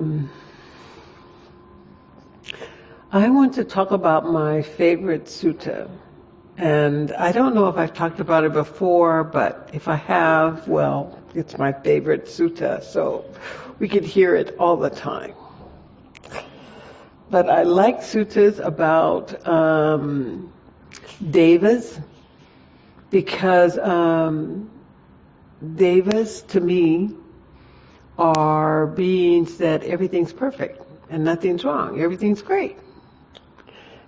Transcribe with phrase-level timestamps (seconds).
[0.00, 0.30] Um,
[3.12, 5.90] I want to talk about my favorite sutta.
[6.56, 11.18] And I don't know if I've talked about it before, but if I have, well,
[11.34, 13.26] it's my favorite sutta, so
[13.78, 15.34] we could hear it all the time.
[17.28, 20.50] But I like suttas about um,
[21.30, 22.00] devas
[23.10, 24.70] because um,
[25.76, 27.10] devas, to me,
[28.20, 32.00] are beings that everything's perfect and nothing's wrong.
[32.00, 32.76] Everything's great.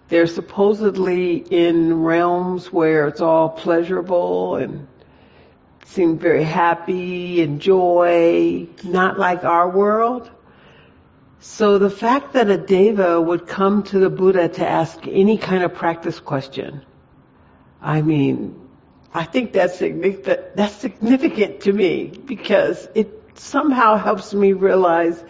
[0.09, 4.87] They're supposedly in realms where it's all pleasurable and
[5.87, 10.30] seem very happy and joy, not like our world.
[11.41, 15.65] So the fact that a deva would come to the Buddha to ask any kind
[15.65, 16.85] of practice question,
[17.80, 18.69] I mean,
[19.15, 25.23] I think that's significant, that's significant to me because it somehow helps me realize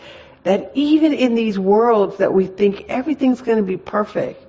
[0.43, 4.43] that even in these worlds that we think everything's going to be perfect,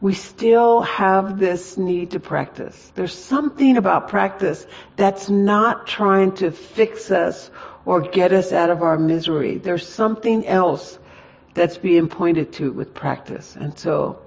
[0.00, 2.92] we still have this need to practice.
[2.94, 7.50] There's something about practice that's not trying to fix us
[7.86, 9.56] or get us out of our misery.
[9.56, 10.98] There's something else
[11.54, 13.56] that's being pointed to with practice.
[13.56, 14.20] And so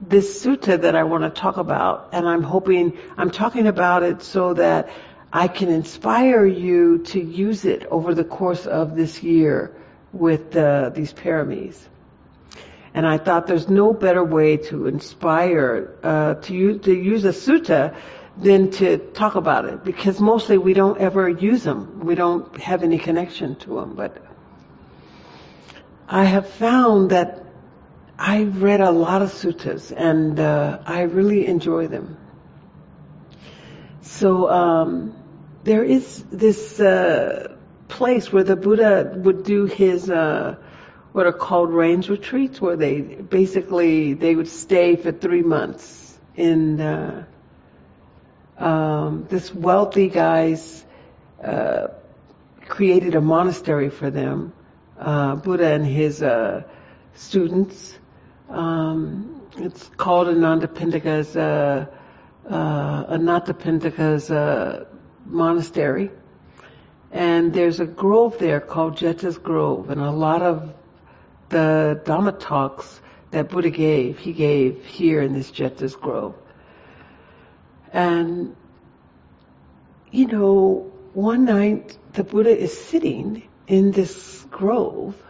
[0.00, 4.22] this sutta that I want to talk about, and I'm hoping, I'm talking about it
[4.22, 4.90] so that
[5.32, 9.72] I can inspire you to use it over the course of this year
[10.12, 11.78] with uh, these paramis.
[12.92, 17.28] And I thought there's no better way to inspire, uh, to, use, to use a
[17.28, 17.94] sutta
[18.36, 22.00] than to talk about it because mostly we don't ever use them.
[22.00, 23.94] We don't have any connection to them.
[23.94, 24.24] But
[26.08, 27.44] I have found that
[28.18, 32.16] I've read a lot of suttas and uh, I really enjoy them.
[34.00, 35.14] So um,
[35.64, 37.56] there is this uh,
[37.88, 40.56] place where the Buddha would do his uh,
[41.12, 46.80] what are called rains retreats, where they basically they would stay for three months in
[46.80, 47.24] uh,
[48.58, 50.84] um, this wealthy guy's
[51.42, 51.88] uh,
[52.68, 54.52] created a monastery for them.
[54.98, 56.62] Uh, Buddha and his uh,
[57.14, 57.98] students.
[58.48, 61.86] Um, it's called Anathapindika's uh,
[62.48, 64.84] uh, Anathapindika's uh,
[65.30, 66.10] monastery.
[67.12, 70.72] And there's a grove there called Jeta's Grove, and a lot of
[71.48, 73.00] the Dhamma talks
[73.32, 76.36] that Buddha gave, he gave here in this Jeta's Grove.
[77.92, 78.54] And,
[80.12, 85.20] you know, one night the Buddha is sitting in this grove,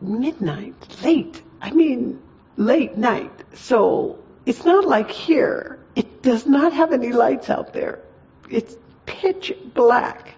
[0.00, 1.42] midnight, late.
[1.60, 2.20] I mean,
[2.56, 3.32] late night.
[3.54, 5.78] So it's not like here.
[5.96, 8.00] It does not have any lights out there.
[8.50, 10.34] It's pitch black.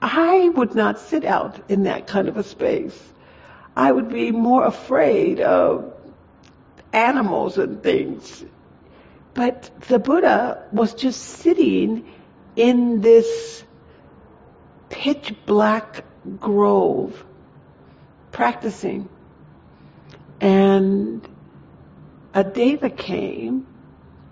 [0.00, 2.98] I would not sit out in that kind of a space.
[3.76, 5.94] I would be more afraid of
[6.92, 8.44] animals and things.
[9.34, 12.06] But the Buddha was just sitting
[12.56, 13.64] in this
[14.90, 16.04] pitch black
[16.38, 17.24] grove,
[18.30, 19.08] practicing.
[20.40, 21.26] And
[22.34, 23.66] a deva came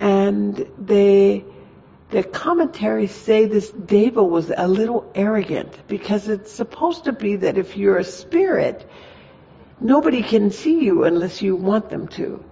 [0.00, 1.44] and they
[2.10, 7.56] the commentaries say this deva was a little arrogant because it's supposed to be that
[7.56, 8.88] if you're a spirit,
[9.80, 12.44] nobody can see you unless you want them to.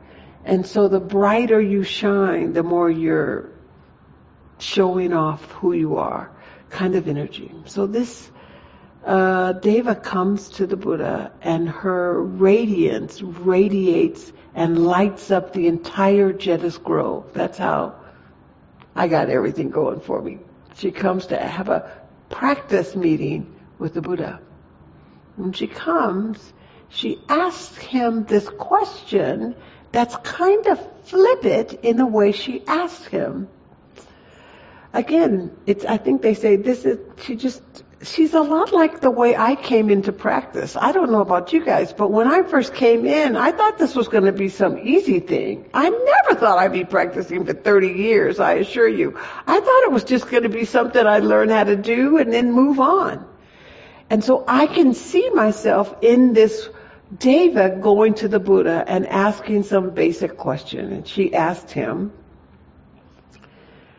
[0.45, 3.51] And so the brighter you shine, the more you're
[4.59, 6.31] showing off who you are,
[6.71, 7.53] kind of energy.
[7.67, 8.31] So this
[9.05, 16.33] uh, Deva comes to the Buddha and her radiance radiates and lights up the entire
[16.33, 17.33] Jeta's Grove.
[17.33, 17.95] That's how
[18.99, 20.41] I got everything going for me.
[20.75, 21.89] She comes to have a
[22.31, 24.41] practice meeting with the Buddha.
[25.37, 26.53] When she comes,
[26.89, 29.55] she asks him this question
[29.93, 33.47] that's kind of flippant in the way she asks him.
[34.93, 37.63] Again, it's, I think they say this is, she just,
[38.03, 40.77] she's a lot like the way I came into practice.
[40.77, 43.95] I don't know about you guys, but when I first came in, I thought this
[43.95, 45.69] was going to be some easy thing.
[45.75, 49.19] I never thought I'd be practicing for 30 years, I assure you.
[49.47, 52.33] I thought it was just going to be something I'd learn how to do and
[52.33, 53.27] then move on.
[54.11, 56.69] And so I can see myself in this
[57.17, 60.93] Deva going to the Buddha and asking some basic question.
[60.93, 62.13] And she asked him,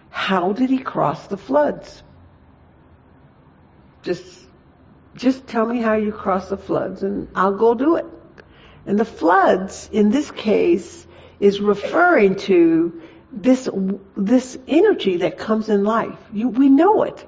[0.09, 2.03] how did he cross the floods?
[4.03, 4.47] Just,
[5.15, 8.05] just tell me how you cross the floods and I'll go do it.
[8.85, 11.05] And the floods, in this case,
[11.39, 13.01] is referring to
[13.31, 13.69] this,
[14.15, 16.17] this energy that comes in life.
[16.33, 17.27] You, we know it.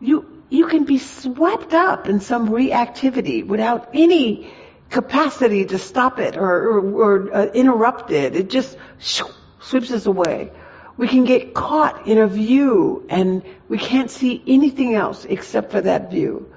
[0.00, 4.52] You, you can be swept up in some reactivity without any
[4.90, 8.34] capacity to stop it or, or, or uh, interrupt it.
[8.34, 10.50] It just sweeps us away.
[10.98, 15.80] We can get caught in a view and we can't see anything else except for
[15.80, 16.52] that view.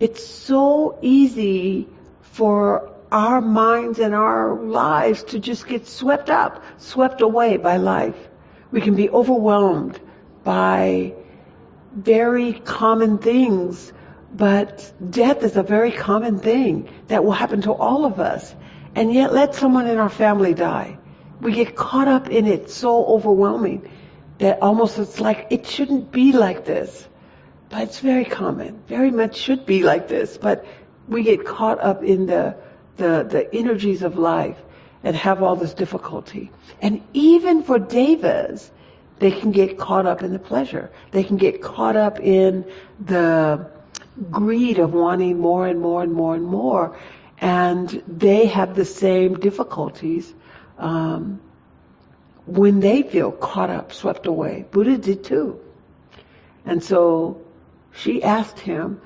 [0.00, 1.88] It's so easy
[2.22, 8.16] for our minds and our lives to just get swept up, swept away by life.
[8.70, 10.00] We can be overwhelmed
[10.42, 11.12] by
[11.94, 13.92] very common things,
[14.34, 18.54] but death is a very common thing that will happen to all of us.
[18.94, 20.98] And yet let someone in our family die.
[21.42, 23.90] We get caught up in it so overwhelming
[24.38, 27.08] that almost it's like it shouldn't be like this.
[27.68, 28.82] But it's very common.
[28.86, 30.38] Very much should be like this.
[30.38, 30.64] But
[31.08, 32.56] we get caught up in the
[32.96, 34.58] the, the energies of life
[35.02, 36.52] and have all this difficulty.
[36.80, 38.70] And even for devas,
[39.18, 40.90] they can get caught up in the pleasure.
[41.10, 42.64] They can get caught up in
[43.00, 43.68] the
[44.30, 46.96] greed of wanting more and more and more and more.
[47.40, 50.32] And they have the same difficulties
[50.82, 51.40] um,
[52.44, 54.66] when they feel caught up, swept away.
[54.70, 55.60] Buddha did too.
[56.66, 57.40] And so
[57.94, 59.00] she asked him,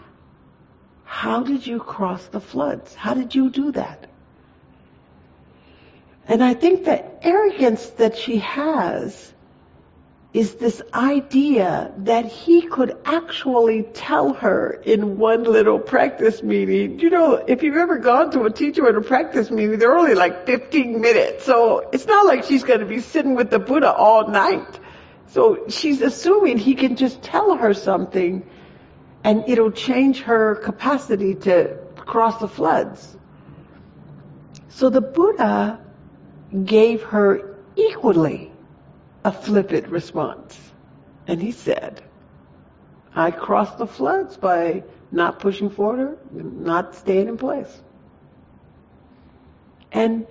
[1.05, 2.95] how did you cross the floods?
[2.95, 4.09] How did you do that?
[6.29, 9.33] And I think the arrogance that she has
[10.37, 17.01] is this idea that he could actually tell her in one little practice meeting.
[17.01, 20.15] You know, if you've ever gone to a teacher in a practice meeting, they're only
[20.15, 21.47] like 15 minutes.
[21.47, 24.79] So it's not like she's going to be sitting with the Buddha all night.
[25.29, 28.47] So she's assuming he can just tell her something
[29.25, 33.17] and it'll change her capacity to cross the floods.
[34.69, 35.81] So the Buddha
[36.63, 38.53] gave her equally
[39.27, 40.57] a flippant response.
[41.27, 42.01] And he said,
[43.13, 47.83] I crossed the floods by not pushing forward, not staying in place.
[49.91, 50.29] And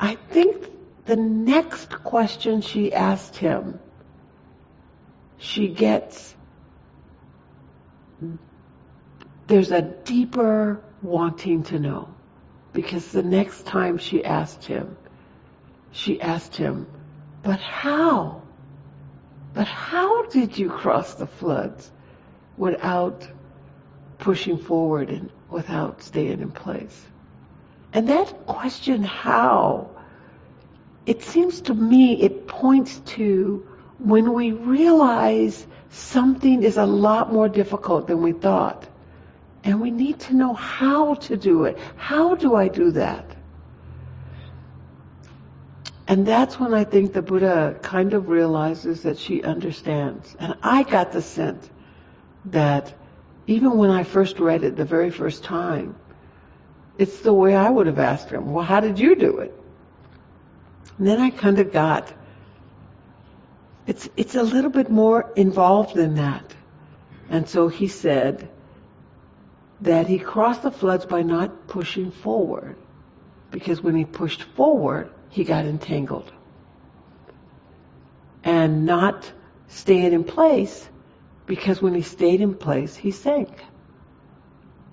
[0.00, 0.66] I think
[1.04, 3.78] the next question she asked him,
[5.38, 6.34] she gets
[9.46, 12.08] there's a deeper wanting to know.
[12.72, 14.96] Because the next time she asked him,
[15.92, 16.86] she asked him,
[17.42, 18.42] but how?
[19.54, 21.90] But how did you cross the floods
[22.56, 23.26] without
[24.18, 27.06] pushing forward and without staying in place?
[27.92, 29.90] And that question, how,
[31.06, 33.66] it seems to me it points to
[33.98, 38.86] when we realize something is a lot more difficult than we thought.
[39.64, 41.78] And we need to know how to do it.
[41.96, 43.24] How do I do that?
[46.08, 50.34] And that's when I think the Buddha kind of realizes that she understands.
[50.38, 51.68] And I got the sense
[52.46, 52.94] that
[53.46, 55.94] even when I first read it the very first time,
[56.96, 59.54] it's the way I would have asked him, well, how did you do it?
[60.96, 62.12] And then I kind of got
[63.88, 66.54] it's, it's a little bit more involved than that.
[67.30, 68.50] And so he said
[69.80, 72.76] that he crossed the floods by not pushing forward.
[73.50, 76.32] Because when he pushed forward, he got entangled.
[78.44, 79.30] And not
[79.68, 80.88] staying in place
[81.46, 83.50] because when he stayed in place, he sank.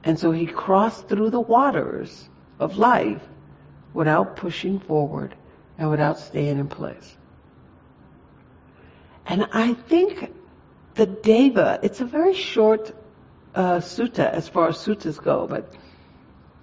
[0.04, 3.22] And so he crossed through the waters of life
[3.94, 5.36] without pushing forward
[5.78, 7.18] and without staying in place.
[9.26, 10.32] And I think
[10.94, 12.94] the Deva, it's a very short
[13.56, 15.74] uh, sutta as far as suttas go, but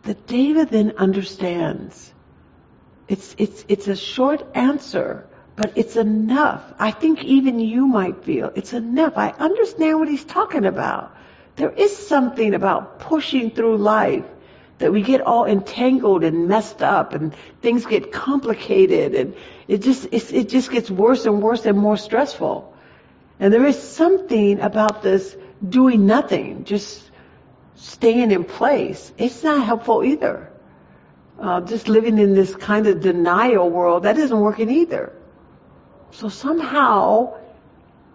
[0.03, 2.13] the Deva then understands.
[3.13, 6.63] It's, it's, it's a short answer, but it's enough.
[6.79, 9.19] I think even you might feel it's enough.
[9.19, 11.15] I understand what he's talking about.
[11.57, 14.25] There is something about pushing through life
[14.79, 19.35] that we get all entangled and messed up and things get complicated and
[19.69, 22.75] it just, it just gets worse and worse and more stressful.
[23.39, 25.37] And there is something about this
[25.69, 27.03] doing nothing, just
[27.77, 29.13] staying in place.
[29.19, 30.52] It's not helpful either.
[31.43, 35.13] Uh, just living in this kind of denial world, that isn't working either.
[36.13, 37.35] So somehow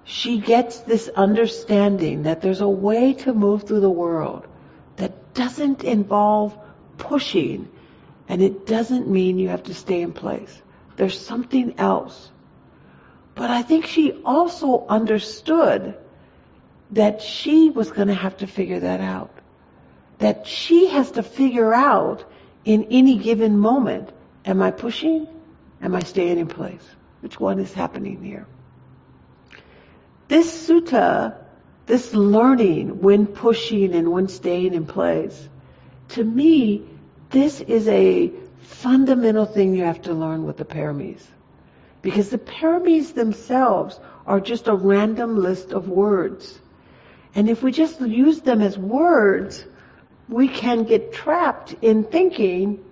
[0.05, 4.47] she gets this understanding that there's a way to move through the world
[4.95, 6.57] that doesn't involve
[6.97, 7.67] pushing
[8.29, 10.61] and it doesn't mean you have to stay in place.
[10.95, 12.31] There's something else.
[13.35, 15.97] But I think she also understood
[16.91, 19.31] that she was going to have to figure that out.
[20.19, 22.23] That she has to figure out
[22.67, 24.11] in any given moment,
[24.45, 25.27] am I pushing?
[25.81, 26.85] Am I staying in place?
[27.21, 28.45] Which one is happening here?
[30.27, 31.37] This sutta
[31.87, 35.49] this learning when pushing and when staying in place.
[36.09, 36.83] To me,
[37.29, 38.31] this is a
[38.61, 41.25] fundamental thing you have to learn with the paramis.
[42.01, 46.59] Because the paramis themselves are just a random list of words.
[47.33, 49.65] And if we just use them as words,
[50.29, 52.83] we can get trapped in thinking,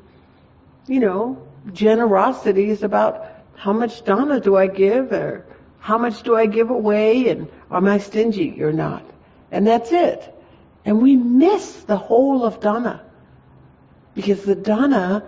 [0.88, 3.26] you know, generosity is about
[3.56, 5.46] how much dana do I give or
[5.80, 9.04] how much do I give away and am I stingy or not?
[9.52, 10.34] And that's it.
[10.84, 13.04] And we miss the whole of dana.
[14.14, 15.24] Because the dana,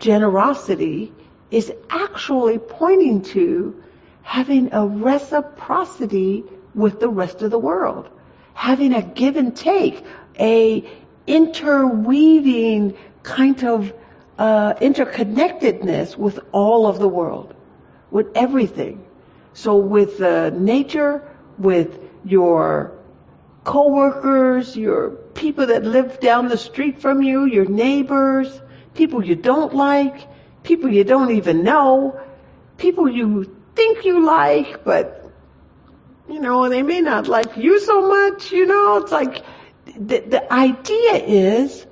[0.00, 1.12] generosity,
[1.50, 3.82] is actually pointing to
[4.22, 8.08] having a reciprocity with the rest of the world.
[8.54, 10.04] Having a give and take,
[10.38, 10.84] a
[11.26, 13.92] interweaving kind of
[14.38, 17.54] uh, interconnectedness with all of the world,
[18.10, 19.04] with everything.
[19.54, 21.26] So with uh, nature,
[21.58, 22.92] with your
[23.64, 28.60] coworkers, your people that live down the street from you, your neighbors,
[28.94, 30.28] people you don't like,
[30.62, 32.20] people you don't even know,
[32.76, 35.30] people you think you like, but
[36.28, 39.44] you know, they may not like you so much, you know, it's like
[39.98, 41.86] the, the idea is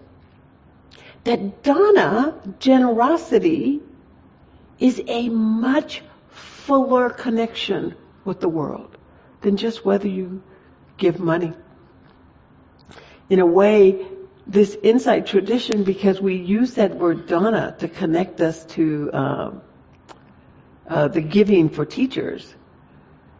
[1.24, 3.80] that dana, generosity,
[4.78, 7.94] is a much fuller connection
[8.24, 8.96] with the world
[9.40, 10.42] than just whether you
[10.96, 11.52] give money.
[13.30, 14.06] In a way,
[14.46, 19.62] this insight tradition, because we use that word dana to connect us to um,
[20.86, 22.54] uh, the giving for teachers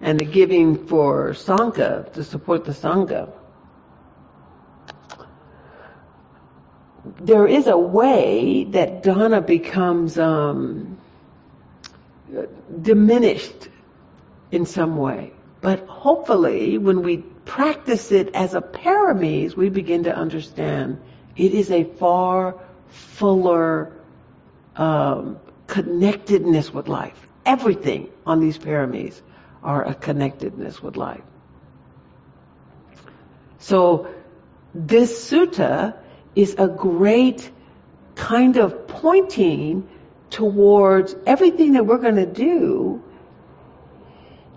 [0.00, 3.30] and the giving for sangha to support the sangha.
[7.04, 10.98] There is a way that dana becomes um,
[12.80, 13.68] diminished
[14.50, 15.32] in some way.
[15.60, 21.00] But hopefully, when we practice it as a paramis, we begin to understand
[21.36, 22.56] it is a far
[22.88, 23.92] fuller
[24.76, 27.28] um, connectedness with life.
[27.44, 29.20] Everything on these paramis
[29.62, 31.22] are a connectedness with life.
[33.58, 34.08] So
[34.74, 35.96] this sutta
[36.34, 37.50] is a great
[38.14, 39.88] kind of pointing
[40.30, 43.02] towards everything that we're going to do.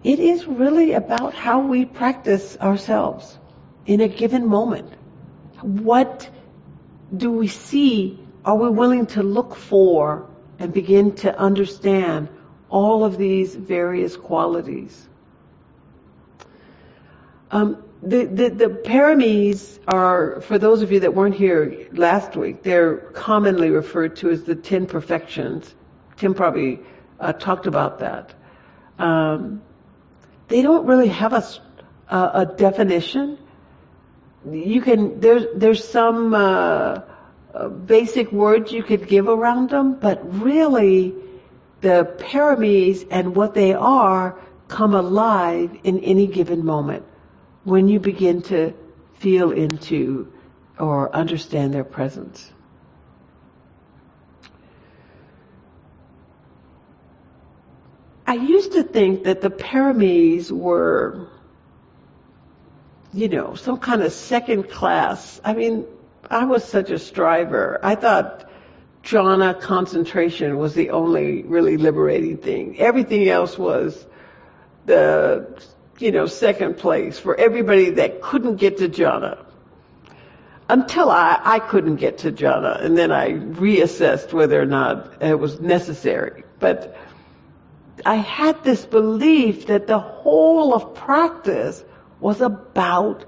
[0.04, 3.38] It is really about how we practice ourselves
[3.86, 4.94] in a given moment.
[5.62, 6.30] What
[7.16, 8.20] do we see?
[8.46, 10.30] Are we willing to look for
[10.60, 12.30] and begin to understand
[12.70, 15.08] all of these various qualities?
[17.52, 22.62] Um, the, the, the paramis are, for those of you that weren't here last week,
[22.62, 25.74] they're commonly referred to as the ten perfections.
[26.16, 26.80] Tim probably
[27.20, 28.34] uh, talked about that.
[29.00, 29.62] Um,
[30.48, 31.44] they don't really have a,
[32.10, 33.38] a, a, definition.
[34.50, 37.02] You can there's there's some uh,
[37.54, 41.16] uh, basic words you could give around them, but really,
[41.82, 47.06] the paramis and what they are come alive in any given moment
[47.68, 48.74] when you begin to
[49.16, 50.32] feel into
[50.80, 52.50] or understand their presence.
[58.26, 61.28] I used to think that the paramis were,
[63.14, 65.42] you know, some kind of second class.
[65.44, 65.86] I mean,
[66.30, 67.82] I was such a striver.
[67.84, 68.50] I thought
[69.04, 72.80] jhana concentration was the only really liberating thing.
[72.80, 74.08] Everything else was
[74.86, 75.62] the
[76.00, 79.44] you know, second place for everybody that couldn't get to jhana.
[80.70, 85.40] Until I, I couldn't get to jhana, and then I reassessed whether or not it
[85.40, 86.44] was necessary.
[86.60, 86.98] But
[88.06, 91.84] I had this belief that the whole of practice
[92.20, 93.26] was about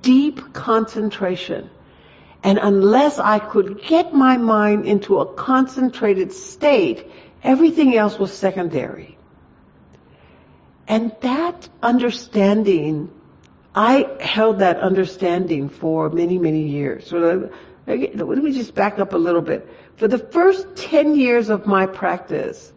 [0.00, 1.70] deep concentration.
[2.42, 7.10] And unless I could get my mind into a concentrated state,
[7.42, 9.15] everything else was secondary.
[10.88, 13.10] And that understanding,
[13.74, 17.06] I held that understanding for many, many years.
[17.06, 17.50] So
[17.88, 19.68] uh, let me just back up a little bit.
[19.96, 22.72] For the first 10 years of my practice,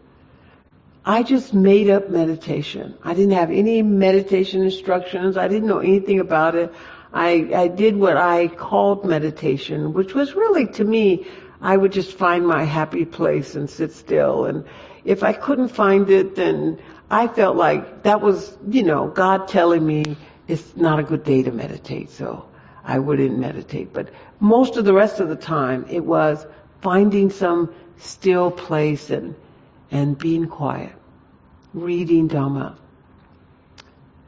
[1.05, 2.97] I just made up meditation.
[3.03, 5.37] I didn't have any meditation instructions.
[5.37, 6.73] I didn't know anything about it.
[7.13, 11.25] I, I did what I called meditation, which was really to me,
[11.61, 14.45] I would just find my happy place and sit still.
[14.45, 14.65] And
[15.03, 19.85] if I couldn't find it, then I felt like that was, you know, God telling
[19.85, 20.15] me
[20.47, 22.45] it's not a good day to meditate, so
[22.83, 23.93] I wouldn't meditate.
[23.93, 26.45] But most of the rest of the time, it was
[26.81, 29.35] finding some still place and,
[29.91, 30.93] and being quiet,
[31.73, 32.75] reading Dhamma.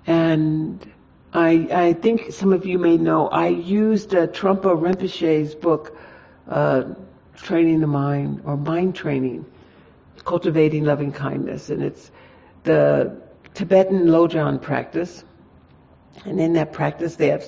[0.08, 0.92] And
[1.34, 5.98] I, I think some of you may know, I used uh, Trungpa Rinpoche's book,
[6.50, 6.84] uh,
[7.38, 9.46] Training the Mind, or Mind Training,
[10.26, 11.70] Cultivating Loving Kindness.
[11.70, 12.12] And it's
[12.64, 13.22] the
[13.54, 15.24] Tibetan Lojong practice.
[16.26, 17.44] And in that practice, they have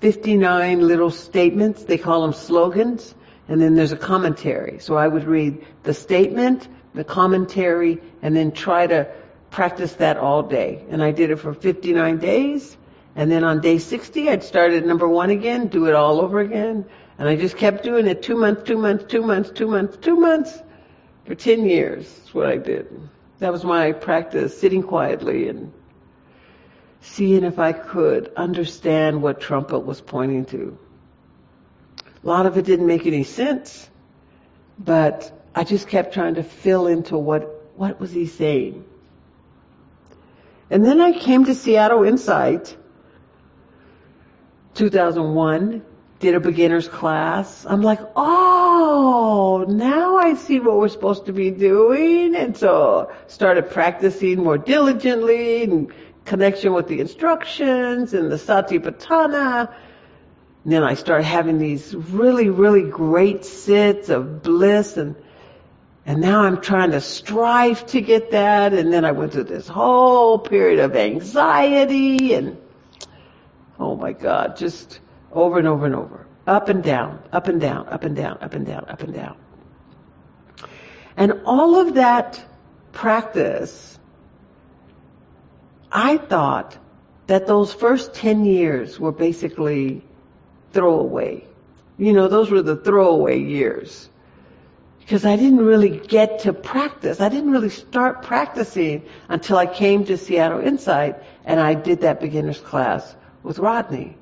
[0.00, 1.84] 59 little statements.
[1.84, 3.14] They call them slogans.
[3.48, 4.78] And then there's a commentary.
[4.80, 9.08] So I would read the statement, the commentary, and then try to
[9.50, 10.84] practice that all day.
[10.90, 12.76] And I did it for 59 days.
[13.14, 16.40] And then on day 60, I'd start at number one again, do it all over
[16.40, 16.84] again.
[17.18, 20.16] And I just kept doing it two months, two months, two months, two months, two
[20.16, 20.62] months
[21.24, 22.12] for 10 years.
[22.12, 22.88] That's what I did.
[23.38, 25.72] That was my practice, sitting quietly and
[27.00, 30.78] seeing if I could understand what Trungpa was pointing to.
[32.24, 33.88] A lot of it didn't make any sense,
[34.78, 37.42] but I just kept trying to fill into what,
[37.76, 38.84] what was he saying.
[40.70, 42.76] And then I came to Seattle Insight,
[44.74, 45.84] 2001,
[46.18, 47.66] did a beginner's class.
[47.68, 52.34] I'm like, oh, now I see what we're supposed to be doing.
[52.34, 55.92] And so started practicing more diligently in
[56.24, 59.74] connection with the instructions and the Satipatthana.
[60.64, 65.16] And then I started having these really, really great sits of bliss and
[66.08, 68.72] and now I'm trying to strive to get that.
[68.72, 72.56] And then I went through this whole period of anxiety and,
[73.80, 75.00] oh my God, just
[75.36, 76.26] over and over and over.
[76.46, 79.36] Up and down, up and down, up and down, up and down, up and down.
[81.16, 82.42] And all of that
[82.92, 83.98] practice,
[85.90, 86.76] I thought
[87.26, 90.02] that those first 10 years were basically
[90.72, 91.44] throwaway.
[91.98, 94.08] You know, those were the throwaway years
[95.00, 97.20] because I didn't really get to practice.
[97.20, 102.20] I didn't really start practicing until I came to Seattle Insight and I did that
[102.20, 104.16] beginner's class with Rodney.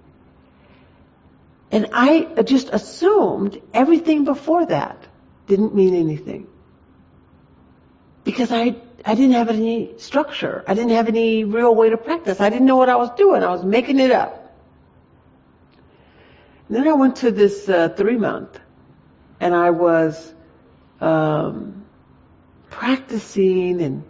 [1.74, 5.08] And I just assumed everything before that
[5.48, 6.46] didn't mean anything.
[8.22, 10.62] Because I, I didn't have any structure.
[10.68, 12.40] I didn't have any real way to practice.
[12.40, 13.42] I didn't know what I was doing.
[13.42, 14.56] I was making it up.
[16.68, 18.56] And then I went to this uh, three month
[19.40, 20.32] and I was
[21.00, 21.84] um,
[22.70, 24.04] practicing and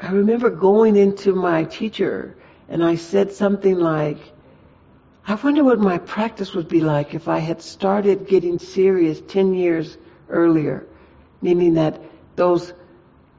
[0.00, 2.37] I remember going into my teacher
[2.68, 4.18] and I said something like,
[5.26, 9.54] I wonder what my practice would be like if I had started getting serious 10
[9.54, 9.96] years
[10.28, 10.86] earlier.
[11.42, 12.00] Meaning that
[12.36, 12.72] those,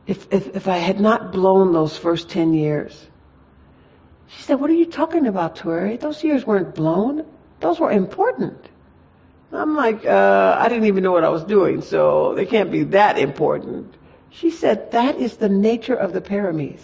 [0.08, 3.08] if, if, if I had not blown those first 10 years.
[4.28, 5.98] She said, what are you talking about, Tuere?
[5.98, 7.26] Those years weren't blown.
[7.60, 8.64] Those were important.
[9.52, 12.84] I'm like, uh, I didn't even know what I was doing, so they can't be
[12.84, 13.96] that important.
[14.30, 16.82] She said, that is the nature of the paramis.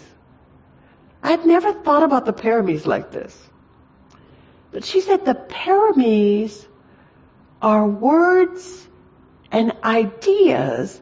[1.26, 3.36] I'd never thought about the paramis like this.
[4.70, 6.64] But she said the paramis
[7.60, 8.86] are words
[9.50, 11.00] and ideas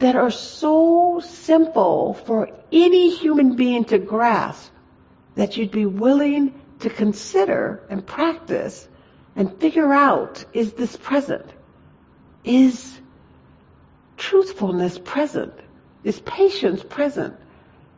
[0.00, 4.72] that are so simple for any human being to grasp
[5.36, 8.88] that you'd be willing to consider and practice
[9.36, 11.46] and figure out, is this present?
[12.42, 12.98] Is
[14.16, 15.54] truthfulness present?
[16.02, 17.36] Is patience present?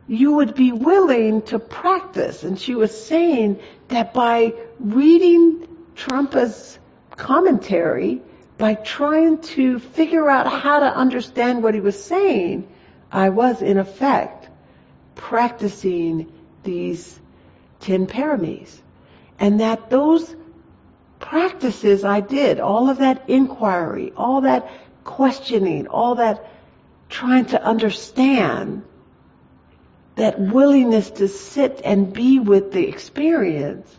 [0.07, 2.43] You would be willing to practice.
[2.43, 6.77] And she was saying that by reading Trungpa's
[7.11, 8.21] commentary,
[8.57, 12.67] by trying to figure out how to understand what he was saying,
[13.11, 14.47] I was in effect
[15.15, 16.31] practicing
[16.63, 17.19] these
[17.79, 18.75] ten paramis.
[19.39, 20.35] And that those
[21.19, 24.69] practices I did, all of that inquiry, all that
[25.03, 26.49] questioning, all that
[27.09, 28.83] trying to understand,
[30.15, 33.93] that willingness to sit and be with the experience,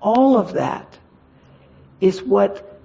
[0.00, 0.98] all of that
[2.00, 2.80] is what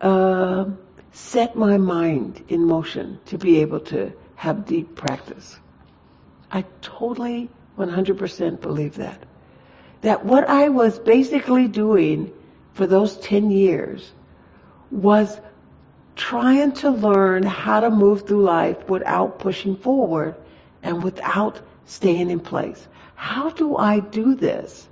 [0.00, 0.66] uh,
[1.12, 5.58] set my mind in motion to be able to have deep practice.
[6.50, 7.48] I totally
[7.78, 9.22] 100% believe that.
[10.02, 12.32] That what I was basically doing
[12.74, 14.12] for those 10 years
[14.90, 15.40] was
[16.16, 20.34] trying to learn how to move through life without pushing forward
[20.82, 22.86] and without staying in place.
[23.14, 24.88] How do I do this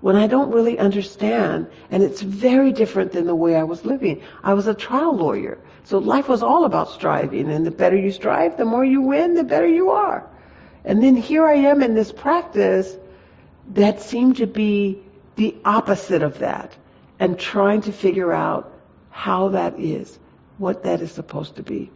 [0.00, 1.68] when I don't really understand?
[1.90, 4.22] And it's very different than the way I was living.
[4.42, 5.58] I was a trial lawyer.
[5.84, 7.50] So life was all about striving.
[7.50, 10.28] And the better you strive, the more you win, the better you are.
[10.84, 12.96] And then here I am in this practice
[13.74, 15.02] that seemed to be
[15.34, 16.74] the opposite of that
[17.18, 18.72] and trying to figure out
[19.10, 20.18] how that is,
[20.58, 21.90] what that is supposed to be.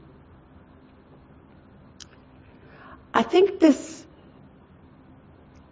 [3.13, 4.00] I think this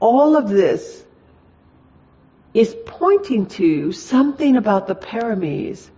[0.00, 1.04] all of this
[2.54, 5.88] is pointing to something about the paramis,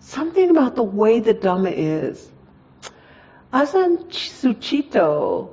[0.00, 2.30] something about the way the Dhamma is.
[3.52, 5.50] Ajahn Sucitto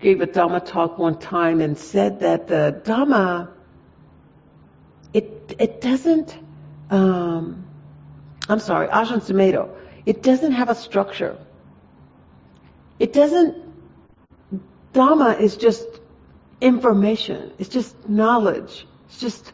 [0.00, 3.48] gave a Dhamma talk one time and said that the Dhamma,
[5.12, 6.36] it, it doesn't,
[6.90, 7.64] um,
[8.48, 9.70] I'm sorry, Ajahn Sumedho,
[10.04, 11.38] it doesn't have a structure.
[12.98, 13.56] It doesn't,
[14.92, 15.86] Dhamma is just
[16.60, 17.52] information.
[17.58, 18.86] It's just knowledge.
[19.06, 19.52] It's just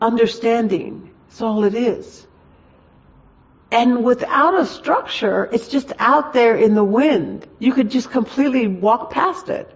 [0.00, 1.10] understanding.
[1.28, 2.26] It's all it is.
[3.70, 7.46] And without a structure, it's just out there in the wind.
[7.58, 9.68] You could just completely walk past it.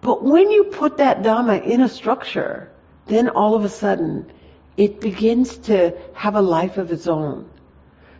[0.00, 2.70] But when you put that Dhamma in a structure,
[3.06, 4.30] then all of a sudden,
[4.76, 7.48] it begins to have a life of its own.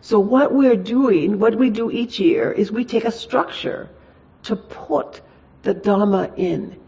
[0.01, 3.89] So what we're doing, what we do each year, is we take a structure
[4.43, 5.21] to put
[5.63, 6.79] the Dhamma in,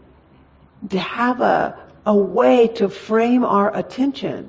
[0.90, 4.48] to have a, a way to frame our attention.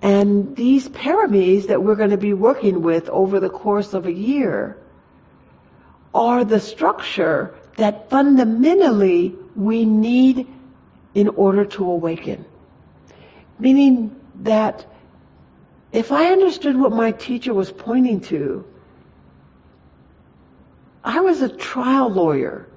[0.00, 4.12] And these paramis that we're going to be working with over the course of a
[4.12, 4.78] year
[6.14, 10.46] are the structure that fundamentally we need
[11.14, 12.44] in order to awaken.
[13.58, 14.86] Meaning that
[15.92, 18.64] if I understood what my teacher was pointing to,
[21.02, 22.68] I was a trial lawyer.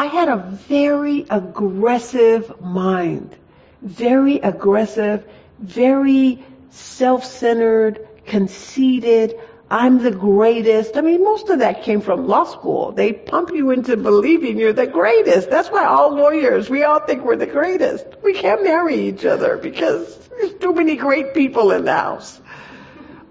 [0.00, 3.36] I had a very aggressive mind,
[3.82, 5.26] very aggressive,
[5.58, 9.38] very self-centered, conceited.
[9.70, 10.96] I'm the greatest.
[10.96, 12.92] I mean, most of that came from law school.
[12.92, 15.50] They pump you into believing you're the greatest.
[15.50, 18.06] That's why all lawyers, we all think we're the greatest.
[18.22, 22.40] We can't marry each other because there's too many great people in the house.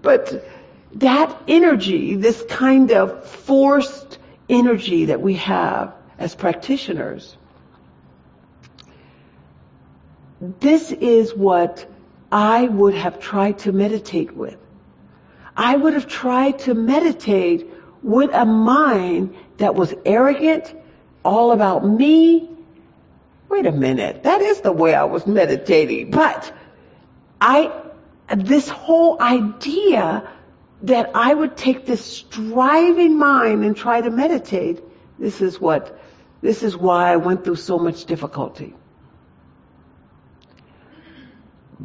[0.02, 0.48] But
[0.94, 7.36] that energy, this kind of forced energy that we have as practitioners,
[10.60, 11.90] this is what
[12.30, 14.56] I would have tried to meditate with.
[15.56, 17.68] I would have tried to meditate
[18.02, 20.74] with a mind that was arrogant,
[21.24, 22.48] all about me.
[23.48, 26.10] Wait a minute, that is the way I was meditating.
[26.10, 26.52] But
[27.40, 27.72] I,
[28.34, 30.28] this whole idea
[30.82, 34.82] that I would take this striving mind and try to meditate,
[35.18, 35.99] this is what,
[36.42, 38.74] this is why I went through so much difficulty.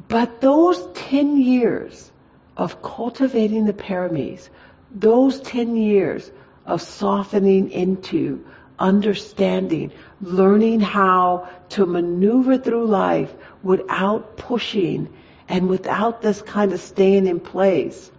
[0.08, 2.12] But those 10 years
[2.58, 4.50] of cultivating the paramis,
[4.92, 6.32] those 10 years
[6.66, 8.46] of softening into
[8.80, 9.92] understanding,
[10.22, 15.14] learning how to maneuver through life without pushing
[15.48, 18.12] and without this kind of staying in place.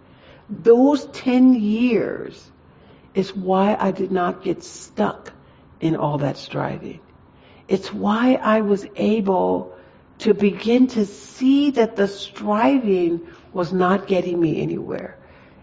[0.49, 2.51] Those 10 years
[3.13, 5.33] is why I did not get stuck
[5.79, 6.99] in all that striving.
[7.67, 9.77] It's why I was able
[10.19, 15.17] to begin to see that the striving was not getting me anywhere.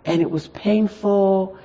[0.04, 1.58] And it was painful.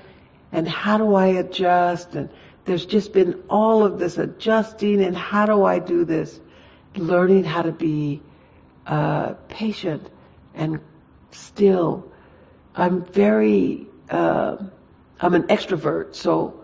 [0.52, 2.16] And how do I adjust?
[2.16, 2.30] And
[2.66, 5.04] there's just been all of this adjusting.
[5.04, 6.40] And how do I do this?
[6.96, 8.22] Learning how to be
[8.88, 10.10] uh, patient
[10.56, 10.80] and
[11.32, 12.12] still.
[12.76, 14.58] I'm very, uh,
[15.20, 16.59] I'm an extrovert, so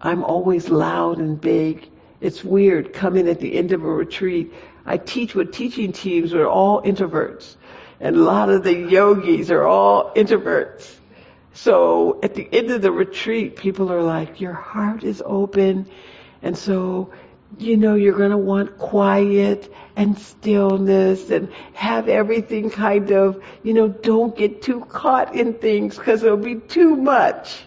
[0.00, 1.88] I'm always loud and big.
[2.20, 4.52] It's weird coming at the end of a retreat
[4.88, 7.56] I teach with teaching teams who are all introverts.
[8.00, 10.96] And a lot of the yogis are all introverts.
[11.52, 15.90] So at the end of the retreat, people are like, your heart is open.
[16.40, 17.12] And so,
[17.58, 23.74] you know, you're going to want quiet and stillness and have everything kind of, you
[23.74, 27.60] know, don't get too caught in things because it'll be too much.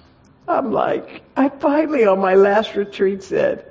[0.47, 3.65] I'm like, I finally on my last retreat said,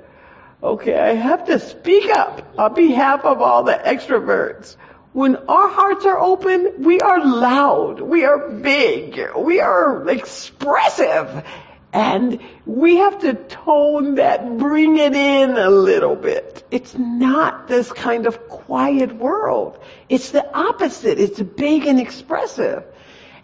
[0.63, 4.75] Okay, I have to speak up on behalf of all the extroverts.
[5.11, 11.43] When our hearts are open, we are loud, we are big, we are expressive,
[11.91, 16.63] and we have to tone that, bring it in a little bit.
[16.71, 19.83] It's not this kind of quiet world.
[20.07, 21.19] It's the opposite.
[21.19, 22.85] It's big and expressive.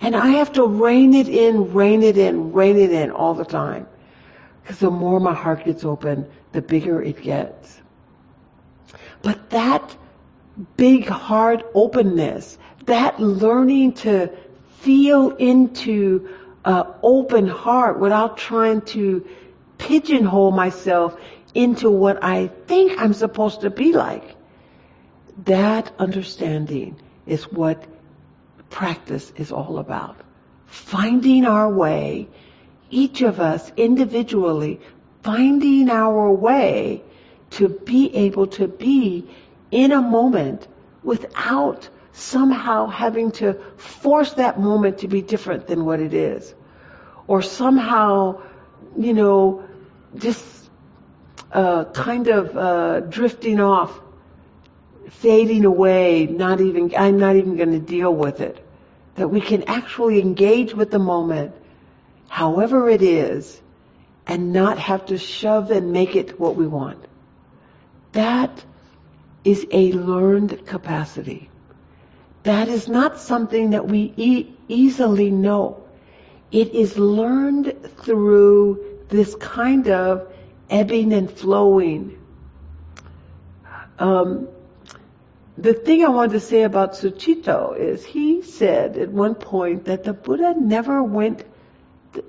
[0.01, 3.45] And I have to rein it in, rein it in, rein it in all the
[3.45, 3.87] time.
[4.61, 7.81] Because the more my heart gets open, the bigger it gets.
[9.21, 9.95] But that
[10.75, 14.29] big heart openness, that learning to
[14.79, 16.29] feel into
[16.65, 19.27] an open heart without trying to
[19.77, 21.19] pigeonhole myself
[21.53, 24.35] into what I think I'm supposed to be like.
[25.45, 27.83] That understanding is what
[28.69, 30.17] practice is all about.
[30.65, 32.27] Finding our way
[32.89, 34.79] each of us individually
[35.27, 37.03] finding our way
[37.49, 39.29] to be able to be
[39.71, 40.65] in a moment
[41.03, 46.55] without somehow having to force that moment to be different than what it is.
[47.27, 48.41] Or somehow,
[48.97, 49.67] you know,
[50.15, 50.45] just
[51.51, 53.99] uh, kind of uh, drifting off,
[55.09, 58.63] fading away, not even, I'm not even going to deal with it.
[59.15, 61.55] That we can actually engage with the moment,
[62.27, 63.59] however it is,
[64.27, 67.03] and not have to shove and make it what we want.
[68.11, 68.63] That
[69.43, 71.49] is a learned capacity.
[72.43, 75.83] That is not something that we e- easily know.
[76.51, 80.31] It is learned through this kind of
[80.69, 82.17] ebbing and flowing.
[83.99, 84.49] Um,
[85.57, 90.03] the thing I wanted to say about Sucitto is he said at one point that
[90.03, 91.43] the Buddha never went,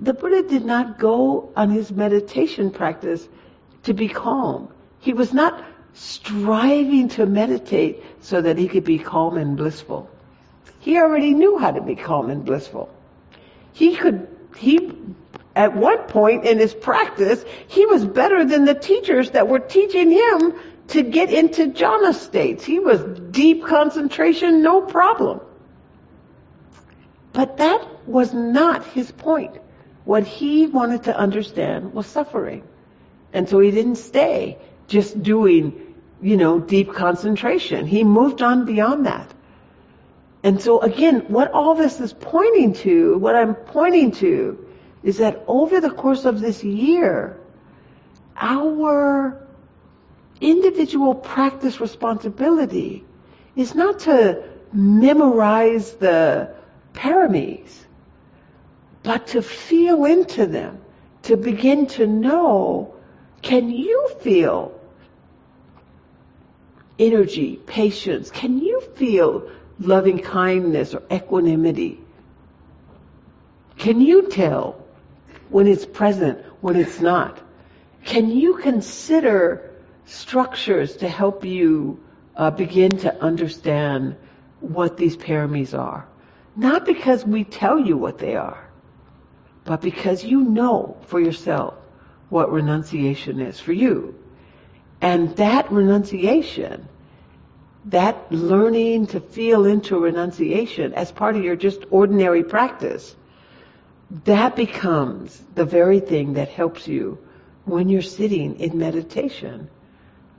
[0.01, 3.27] the Buddha did not go on his meditation practice
[3.83, 4.69] to be calm.
[4.99, 5.63] He was not
[5.93, 10.09] striving to meditate so that he could be calm and blissful.
[10.79, 12.89] He already knew how to be calm and blissful.
[13.73, 14.91] He could, he,
[15.55, 20.11] at one point in his practice, he was better than the teachers that were teaching
[20.11, 20.53] him
[20.89, 22.63] to get into jhana states.
[22.65, 25.41] He was deep concentration, no problem.
[27.33, 29.57] But that was not his point.
[30.05, 32.63] What he wanted to understand was suffering.
[33.33, 37.85] And so he didn't stay just doing, you know, deep concentration.
[37.85, 39.31] He moved on beyond that.
[40.41, 44.65] And so again, what all this is pointing to, what I'm pointing to,
[45.03, 47.39] is that over the course of this year,
[48.35, 49.47] our
[50.41, 53.05] individual practice responsibility
[53.55, 56.53] is not to memorize the
[56.93, 57.75] paramis,
[59.03, 60.79] but to feel into them,
[61.23, 62.93] to begin to know,
[63.41, 64.79] can you feel
[66.97, 68.29] energy, patience?
[68.29, 69.49] Can you feel
[69.79, 71.99] loving kindness or equanimity?
[73.77, 74.83] Can you tell
[75.49, 77.39] when it's present, when it's not?
[78.03, 79.68] Can you consider
[80.09, 81.99] structures to help you
[82.35, 84.15] uh, begin to understand
[84.59, 86.07] what these paramis are?
[86.55, 88.67] Not because we tell you what they are,
[89.65, 91.75] but because you know for yourself
[92.29, 94.15] what renunciation is for you.
[95.01, 96.87] And that renunciation,
[97.85, 103.15] that learning to feel into renunciation as part of your just ordinary practice,
[104.25, 107.17] that becomes the very thing that helps you
[107.65, 109.69] when you're sitting in meditation.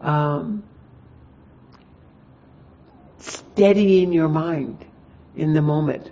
[0.00, 0.62] Um,
[3.18, 4.84] steadying your mind
[5.36, 6.10] in the moment.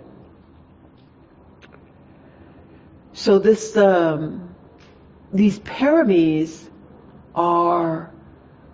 [3.13, 4.55] So this, um,
[5.33, 6.69] these paramis
[7.35, 8.11] are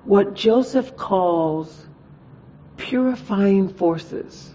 [0.03, 1.87] what Joseph calls
[2.77, 4.53] purifying forces.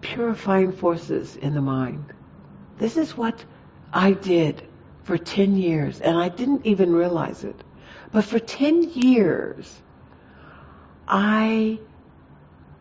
[0.00, 2.12] Purifying forces in the mind.
[2.78, 3.44] This is what
[3.92, 4.62] I did
[5.04, 7.56] for 10 years, and I didn't even realize it.
[8.12, 9.80] But for 10 years,
[11.06, 11.78] I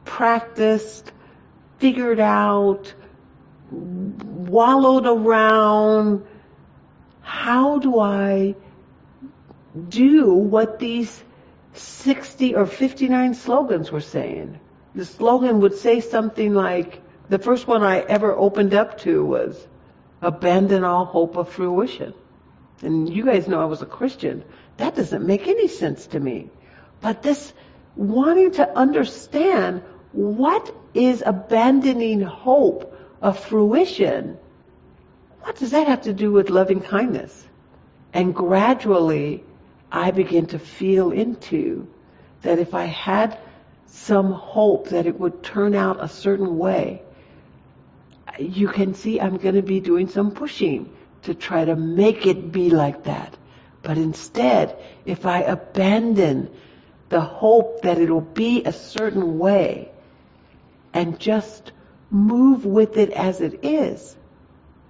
[0.06, 1.12] practiced,
[1.80, 2.94] figured out,
[3.72, 6.26] wallowed around,
[7.22, 8.56] how do I
[9.90, 11.24] do what these
[11.74, 14.60] 60 or 59 slogans were saying?
[14.96, 19.68] The slogan would say something like, the first one I ever opened up to was,
[20.22, 22.14] abandon all hope of fruition.
[22.82, 24.44] And you guys know I was a Christian.
[24.78, 26.50] That doesn't make any sense to me.
[27.02, 27.54] But this
[27.96, 34.38] wanting to understand what is abandoning hope of fruition,
[35.42, 37.46] what does that have to do with loving kindness?
[38.14, 39.44] And gradually,
[39.92, 41.88] I begin to feel into
[42.42, 43.38] that if I had
[43.88, 47.02] some hope that it would turn out a certain way,
[48.40, 52.52] you can see I'm going to be doing some pushing to try to make it
[52.52, 53.36] be like that.
[53.84, 56.50] But instead, if I abandon
[57.10, 59.92] the hope that it'll be a certain way
[60.94, 61.72] and just
[62.10, 64.16] move with it as it is,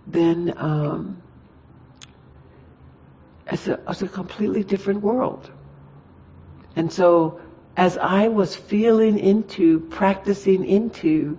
[0.08, 1.22] then um,
[3.52, 5.50] it's, a, it's a completely different world.
[6.76, 7.42] And so,
[7.76, 11.38] as I was feeling into, practicing into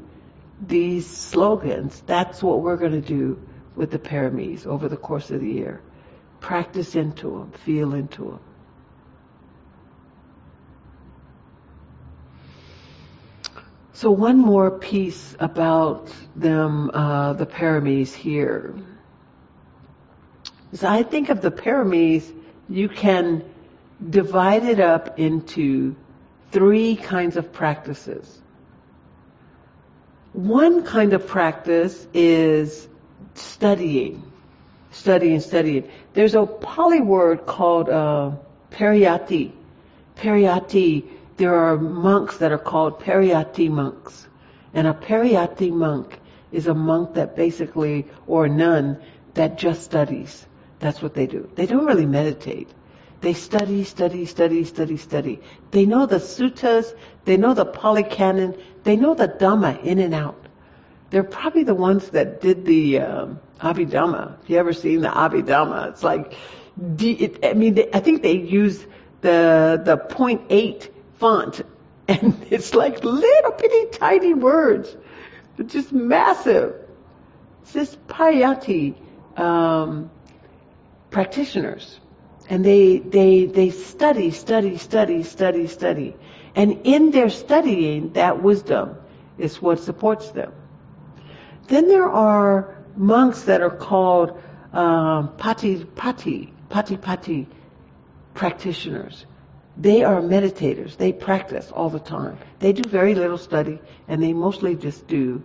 [0.60, 3.40] these slogans, that's what we're going to do
[3.74, 5.80] with the paramis over the course of the year.
[6.40, 8.40] Practice into them, feel into them.
[13.92, 18.74] So one more piece about them, uh, the paramis here.
[20.72, 22.32] As I think of the paramis,
[22.68, 23.44] you can
[24.08, 25.96] divide it up into
[26.52, 28.40] three kinds of practices.
[30.32, 32.86] One kind of practice is
[33.34, 34.27] studying,
[34.90, 35.88] studying, studying.
[36.14, 38.32] There's a Pali word called uh,
[38.70, 39.52] pariyatti.
[40.16, 41.04] Pariyatti,
[41.36, 44.26] there are monks that are called pariyatti monks.
[44.74, 46.20] And a pariyatti monk
[46.52, 49.00] is a monk that basically, or nun,
[49.34, 50.46] that just studies.
[50.80, 51.50] That's what they do.
[51.54, 52.68] They don't really meditate.
[53.20, 55.40] They study, study, study, study, study.
[55.72, 60.14] They know the suttas, they know the Pali Canon, they know the Dhamma in and
[60.14, 60.47] out.
[61.10, 64.38] They're probably the ones that did the um, Abhidhamma.
[64.38, 65.90] Have you ever seen the Abhidhamma?
[65.90, 66.34] It's like,
[67.00, 68.84] it, I mean, they, I think they use
[69.20, 71.62] the the point eight font,
[72.08, 74.94] and it's like little bitty tiny words,
[75.56, 76.74] They're just massive.
[77.62, 78.94] It's this Pariyatti
[79.38, 80.10] um,
[81.10, 82.00] practitioners
[82.48, 86.16] and they, they, they study, study, study, study, study.
[86.54, 88.96] And in their studying, that wisdom
[89.36, 90.52] is what supports them.
[91.68, 94.40] Then there are monks that are called
[94.72, 97.46] um, pati pati, pati pati
[98.34, 99.24] practitioners.
[99.76, 100.96] They are meditators.
[100.96, 102.38] They practice all the time.
[102.58, 103.78] They do very little study,
[104.08, 105.42] and they mostly just do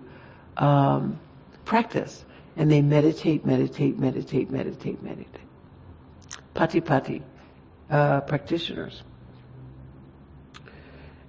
[0.58, 1.20] um,
[1.66, 2.26] practice.
[2.56, 5.44] And they meditate, meditate, meditate, meditate, meditate
[6.56, 7.22] patipati
[7.90, 9.04] uh, practitioners.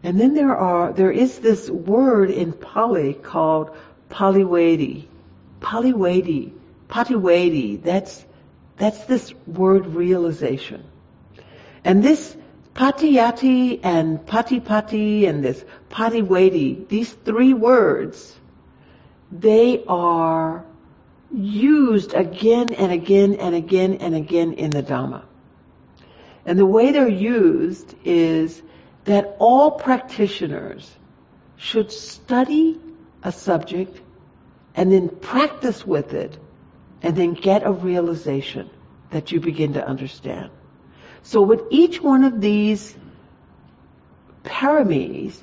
[0.02, 3.74] And then there are there is this word in Pali called
[4.10, 5.06] Paliwedi.
[5.60, 6.52] Paliwedi.
[6.88, 7.82] Patiwedi.
[7.82, 8.24] That's
[8.76, 10.84] that's this word realization.
[11.84, 12.36] And this
[12.74, 18.34] Patiyati and Patipati and this Patiwedi, these three words,
[19.30, 20.64] they are
[21.32, 25.22] used again and again and again and again in the Dhamma.
[26.46, 28.60] And the way they're used is
[29.04, 30.90] that all practitioners
[31.56, 32.80] should study
[33.24, 34.00] a subject
[34.74, 36.36] and then practice with it
[37.02, 38.70] and then get a realization
[39.10, 40.50] that you begin to understand.
[41.22, 42.94] So with each one of these
[44.44, 45.40] paramis,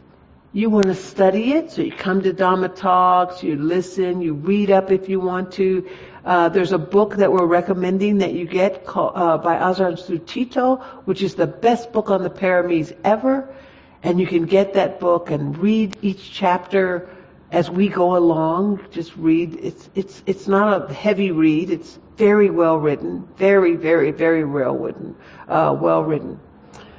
[0.54, 4.70] you want to study it, so you come to Dhamma talks, you listen, you read
[4.70, 5.90] up if you want to.
[6.26, 10.84] Uh, there's a book that we're recommending that you get called, uh, by Ajahn Sucitto,
[11.06, 13.56] which is the best book on the paramis ever.
[14.04, 17.10] And you can get that book and read each chapter
[17.52, 18.86] as we go along.
[18.92, 19.56] Just read.
[19.62, 21.70] It's it's it's not a heavy read.
[21.70, 25.16] It's very well written, very very very well written,
[25.48, 26.40] uh, well written.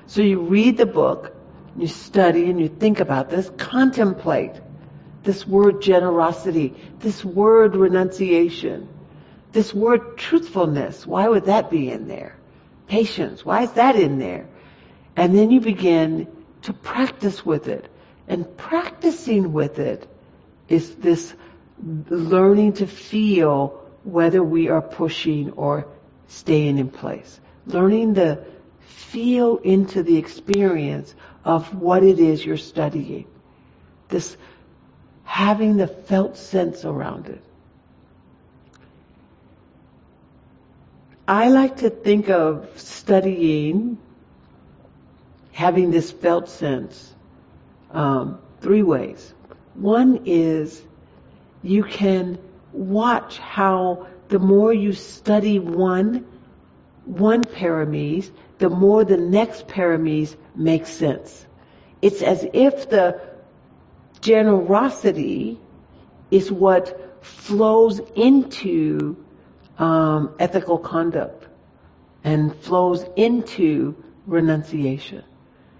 [0.06, 1.34] So you read the book
[1.76, 4.52] you study and you think about this, contemplate
[5.22, 8.88] this word generosity, this word renunciation,
[9.52, 11.06] this word truthfulness.
[11.06, 12.36] Why would that be in there?
[12.88, 13.44] Patience.
[13.44, 14.46] Why is that in there?
[15.16, 16.26] And then you begin
[16.62, 17.88] to practice with it.
[18.28, 20.08] And practicing with it
[20.72, 21.34] is this
[22.08, 25.86] learning to feel whether we are pushing or
[26.28, 27.40] staying in place.
[27.66, 28.42] Learning to
[28.80, 33.26] feel into the experience of what it is you're studying.
[34.08, 34.36] This
[35.24, 37.42] having the felt sense around it.
[41.28, 43.98] I like to think of studying,
[45.52, 47.14] having this felt sense,
[47.90, 49.32] um, three ways.
[49.74, 50.82] One is
[51.62, 52.38] you can
[52.72, 56.26] watch how the more you study one,
[57.04, 61.46] one paramis, the more the next paramis makes sense.
[62.00, 63.20] It's as if the
[64.20, 65.60] generosity
[66.30, 69.16] is what flows into
[69.78, 71.46] um, ethical conduct
[72.24, 75.24] and flows into renunciation.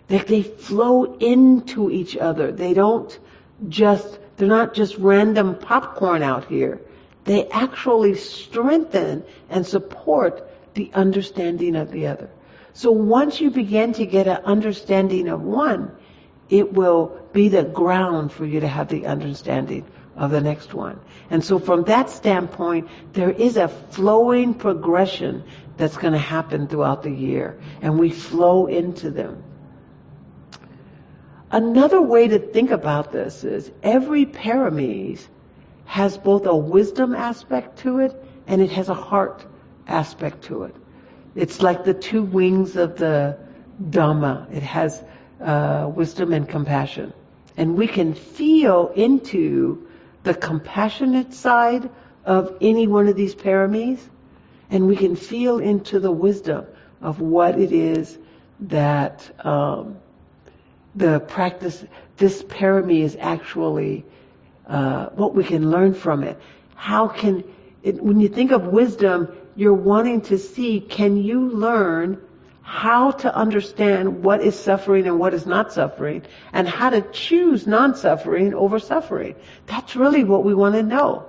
[0.08, 2.52] That they flow into each other.
[2.52, 3.18] They don't
[3.68, 6.80] just, they're not just random popcorn out here.
[7.24, 12.30] They actually strengthen and support the understanding of the other.
[12.74, 15.92] So once you begin to get an understanding of one,
[16.48, 19.86] it will be the ground for you to have the understanding
[20.16, 21.00] of the next one.
[21.30, 25.44] And so from that standpoint, there is a flowing progression
[25.76, 27.58] that's going to happen throughout the year.
[27.80, 29.42] And we flow into them.
[31.52, 35.20] Another way to think about this is every paramis
[35.84, 39.44] has both a wisdom aspect to it and it has a heart
[39.86, 40.74] aspect to it.
[41.34, 43.38] It's like the two wings of the
[43.82, 44.50] Dhamma.
[44.50, 45.02] It has
[45.42, 47.12] uh, wisdom and compassion.
[47.56, 49.86] And we can feel into
[50.22, 51.90] the compassionate side
[52.24, 54.00] of any one of these paramis,
[54.70, 56.66] and we can feel into the wisdom
[57.02, 58.16] of what it is
[58.60, 59.98] that um,
[60.94, 61.84] the practice,
[62.16, 64.04] this parami is actually
[64.66, 66.38] uh, what we can learn from it.
[66.74, 67.44] How can,
[67.82, 72.20] it, when you think of wisdom, you're wanting to see, can you learn
[72.62, 76.22] how to understand what is suffering and what is not suffering,
[76.52, 79.34] and how to choose non-suffering over suffering.
[79.66, 81.26] That's really what we want to know.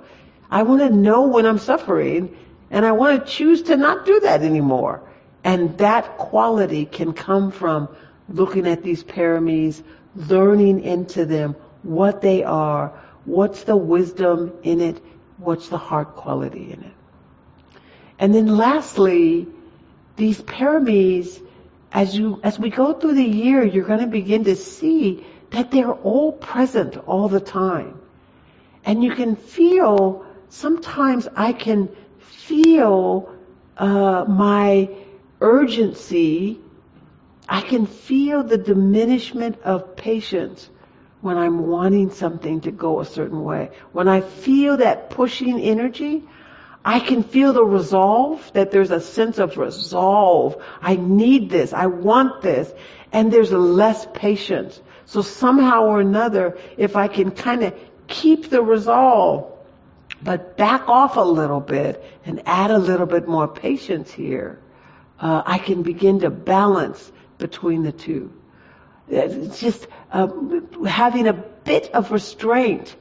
[0.50, 2.38] I want to know when I'm suffering,
[2.70, 5.02] and I want to choose to not do that anymore.
[5.44, 7.90] And that quality can come from
[8.30, 9.84] looking at these paramis,
[10.16, 12.90] learning into them what they are,
[13.26, 15.02] what's the wisdom in it,
[15.38, 16.94] what's the heart quality in it.
[18.20, 19.48] And then lastly,
[20.16, 21.42] these paramis,
[21.92, 25.72] as you, as we go through the year, you're going to begin to see that
[25.72, 28.00] they're all present all the time.
[28.86, 33.34] And you can feel, sometimes I can feel
[33.78, 34.90] uh, my
[35.40, 36.60] urgency.
[37.54, 40.68] I can feel the diminishment of patience
[41.22, 43.70] when I'm wanting something to go a certain way.
[43.92, 46.24] When I feel that pushing energy,
[46.84, 50.60] I can feel the resolve, that there's a sense of resolve.
[50.82, 51.74] I need this.
[51.74, 52.74] I want this.
[53.12, 54.82] And there's less patience.
[55.06, 59.52] So somehow or another, if I can kind of keep the resolve,
[60.24, 64.60] but back off a little bit and add a little bit more patience here,
[65.20, 68.32] uh, I can begin to balance between the two.
[69.10, 70.28] It's just uh,
[70.86, 72.96] having a bit of restraint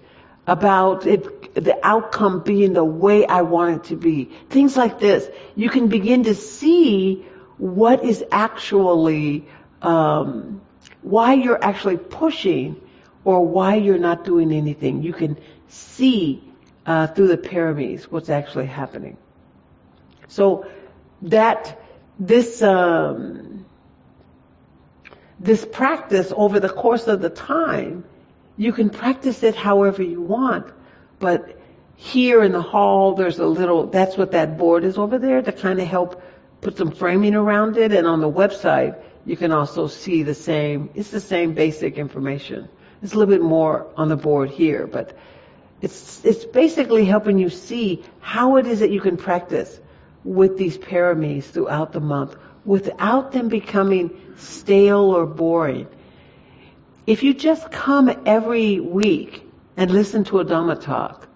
[0.47, 4.31] about it, the outcome being the way I want it to be.
[4.51, 5.29] Things like this.
[5.55, 7.25] You can begin to see
[7.59, 9.47] what is actually,
[9.81, 10.61] um,
[11.03, 12.81] why you're actually pushing
[13.25, 15.03] or why you're not doing anything.
[15.03, 16.43] You can see
[16.85, 19.17] uh, through the paramis what's actually happening.
[20.27, 20.67] So
[21.23, 21.81] that
[22.19, 23.52] this um,
[25.43, 28.05] this practice over the course of the time
[28.57, 30.67] you can practice it however you want,
[31.19, 31.59] but
[31.97, 35.53] here in the hall, there's a little, that's what that board is over there to
[35.53, 36.23] kind of help
[36.61, 37.93] put some framing around it.
[37.93, 42.69] And on the website, you can also see the same, it's the same basic information.
[43.03, 45.17] It's a little bit more on the board here, but
[45.81, 49.81] it's, it's basically helping you see how it is that you can practice
[50.25, 55.87] with these paramis throughout the month without them becoming stale or boring.
[57.07, 59.45] If you just come every week
[59.77, 61.27] and listen to a Dhamma talk,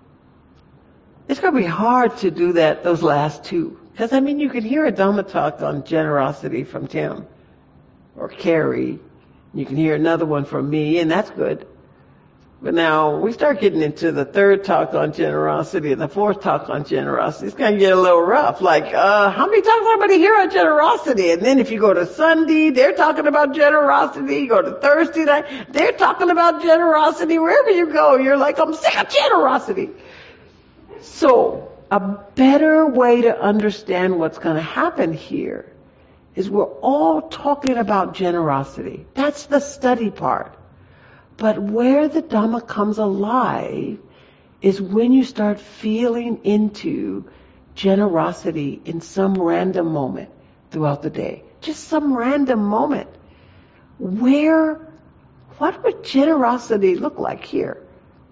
[1.29, 3.79] it's going to be hard to do that those last two.
[3.93, 7.27] Because, I mean, you can hear a Dhamma talk on generosity from Tim
[8.17, 8.99] or Keri.
[9.55, 11.67] You can hear another one from me, and that's good.
[12.63, 16.71] But now we start getting into the third talk on generosity and the fourth talk
[16.71, 17.49] on generosity.
[17.49, 18.63] It's going to get a little rough.
[18.63, 21.31] Like, uh, how many talks am I going to hear on generosity?
[21.33, 24.37] And then if you go to Sunday, they're talking about generosity.
[24.37, 27.39] You go to Thursday night, they're talking about generosity.
[27.39, 29.91] Wherever you go, you're like, I'm sick of generosity.
[31.03, 35.71] So, a better way to understand what's going to happen here
[36.35, 39.07] is we're all talking about generosity.
[39.13, 40.57] That's the study part.
[41.37, 43.99] But where the Dhamma comes alive
[44.63, 47.29] is when you start feeling into
[47.75, 50.31] generosity in some random moment
[50.71, 51.45] throughout the day.
[51.61, 53.11] Just some random moment.
[53.99, 54.93] Where,
[55.59, 57.83] what would generosity look like here?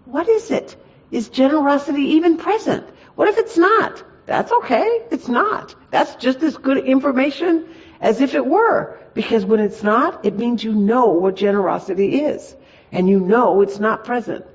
[0.07, 0.75] What is it?
[1.11, 2.87] Is generosity even present?
[3.17, 4.03] What if it's not?
[4.27, 5.07] That's okay.
[5.11, 5.75] It's not.
[5.91, 7.69] That's just as good information
[8.01, 8.99] as if it were.
[9.13, 12.57] Because when it's not, it means you know what generosity is
[12.95, 14.47] and you know it's not present.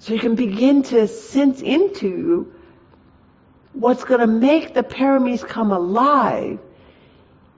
[0.00, 2.52] So you can begin to sense into
[3.72, 6.58] what's going to make the paramis come alive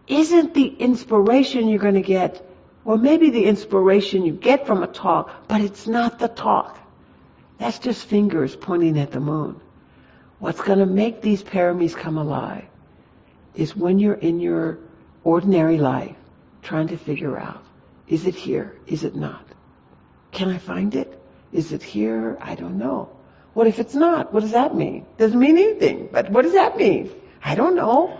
[0.06, 2.46] isn't the inspiration you're going to get,
[2.84, 6.78] or maybe the inspiration you get from a talk, but it's not the talk.
[7.58, 9.60] That's just fingers pointing at the moon.
[10.38, 12.66] What's going to make these paramis come alive
[13.54, 14.78] is when you're in your
[15.24, 16.16] ordinary life
[16.62, 17.62] trying to figure out,
[18.06, 18.76] is it here?
[18.86, 19.44] Is it not?
[20.38, 21.20] Can I find it?
[21.52, 22.38] Is it here?
[22.40, 23.08] I don't know.
[23.54, 24.32] What if it's not?
[24.32, 25.04] What does that mean?
[25.16, 26.10] Doesn't mean anything.
[26.12, 27.10] But what does that mean?
[27.42, 28.16] I don't know.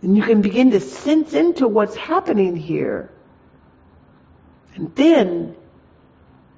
[0.00, 3.12] And you can begin to sense into what's happening here.
[4.74, 5.54] And then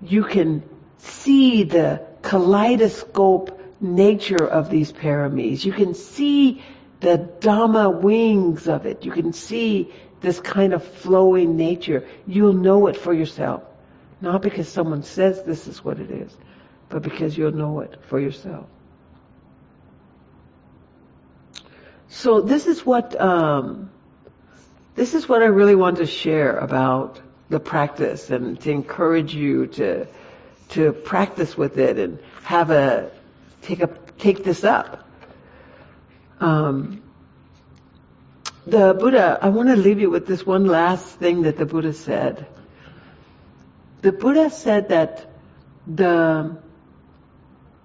[0.01, 0.63] you can
[0.97, 5.63] see the kaleidoscope nature of these paramis.
[5.63, 6.63] You can see
[7.01, 9.05] the Dhamma wings of it.
[9.05, 9.93] You can see
[10.23, 12.09] this kind of flowing nature.
[12.27, 13.63] You'll know it for yourself.
[14.25, 16.35] Not because someone says this is what it is,
[16.89, 18.67] but because you'll know it for yourself.
[22.09, 23.91] So this is what um,
[24.95, 27.21] this is what I really want to share about
[27.51, 30.07] the practice and to encourage you to
[30.71, 33.11] to practice with it and have a
[33.61, 35.07] take a take this up.
[36.41, 37.03] Um,
[38.67, 41.93] the Buddha, I want to leave you with this one last thing that the Buddha
[41.93, 42.47] said.
[44.05, 45.25] The Buddha said that
[45.87, 46.59] the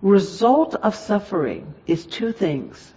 [0.02, 2.94] result of suffering is two things.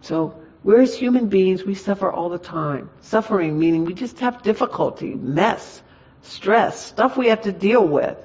[0.00, 2.88] So we're as human beings, we suffer all the time.
[3.00, 5.82] Suffering meaning we just have difficulty, mess,
[6.22, 8.16] stress, stuff we have to deal with.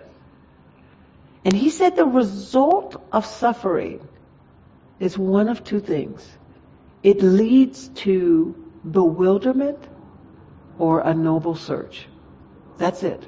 [1.44, 4.08] And he said the result of suffering
[5.00, 6.24] is one of two things.
[7.02, 8.54] It leads to
[8.88, 9.80] bewilderment
[10.78, 12.06] or a noble search.
[12.78, 13.28] That's it.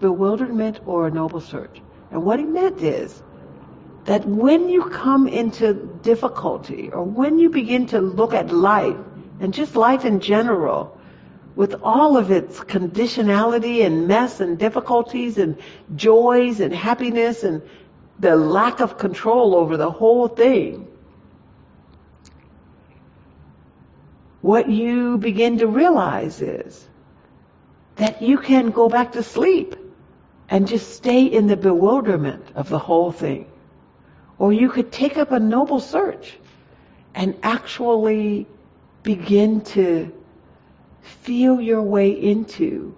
[0.00, 1.80] Bewilderment or a noble search.
[2.10, 3.22] And what he meant is
[4.04, 8.96] that when you come into difficulty or when you begin to look at life
[9.40, 10.98] and just life in general
[11.54, 15.58] with all of its conditionality and mess and difficulties and
[15.94, 17.62] joys and happiness and
[18.18, 20.86] the lack of control over the whole thing,
[24.40, 26.86] what you begin to realize is
[27.96, 29.76] that you can go back to sleep
[30.50, 33.46] and just stay in the bewilderment of the whole thing.
[34.36, 36.36] Or you could take up a noble search
[37.14, 38.48] and actually
[39.04, 40.12] begin to
[41.02, 42.94] feel your way into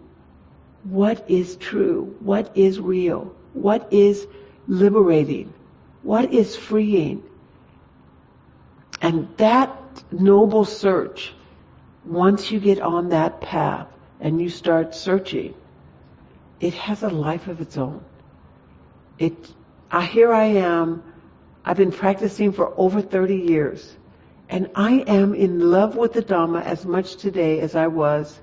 [0.84, 4.26] what is true, what is real, what is
[4.66, 5.52] liberating,
[6.02, 7.22] what is freeing.
[9.02, 9.76] And that
[10.10, 11.34] noble search,
[12.04, 13.88] once you get on that path
[14.20, 15.54] and you start searching,
[16.62, 18.02] it has a life of its own.
[19.18, 19.34] It,
[19.90, 21.02] I, here I am
[21.64, 23.96] I've been practicing for over 30 years.
[24.48, 28.40] And I am in love with the Dhamma as much today as I was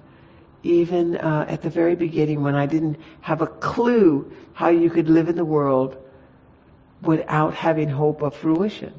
[0.63, 5.09] even uh, at the very beginning when I didn't have a clue how you could
[5.09, 5.97] live in the world
[7.01, 8.93] without having hope of fruition.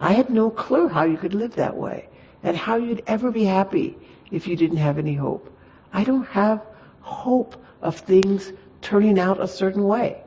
[0.00, 2.08] I had no clue how you could live that way
[2.42, 3.96] and how you'd ever be happy
[4.30, 5.50] if you didn't have any hope.
[5.92, 6.62] I don't have
[7.00, 7.56] hope
[7.86, 10.22] of things turning out a certain way.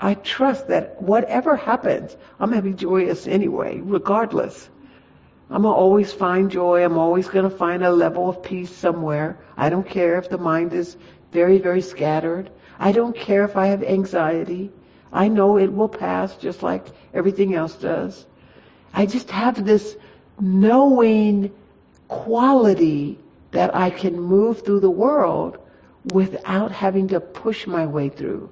[0.00, 4.68] I trust that whatever happens, I'm going to be joyous anyway, regardless.
[5.50, 6.84] I'm going to always find joy.
[6.84, 9.38] I'm always going to find a level of peace somewhere.
[9.56, 10.96] I don't care if the mind is
[11.32, 12.50] very, very scattered.
[12.78, 14.70] I don't care if I have anxiety.
[15.12, 18.26] I know it will pass just like everything else does.
[18.92, 19.96] I just have this
[20.38, 21.52] knowing
[22.08, 23.18] quality
[23.52, 25.58] that I can move through the world
[26.12, 28.50] without having to push my way through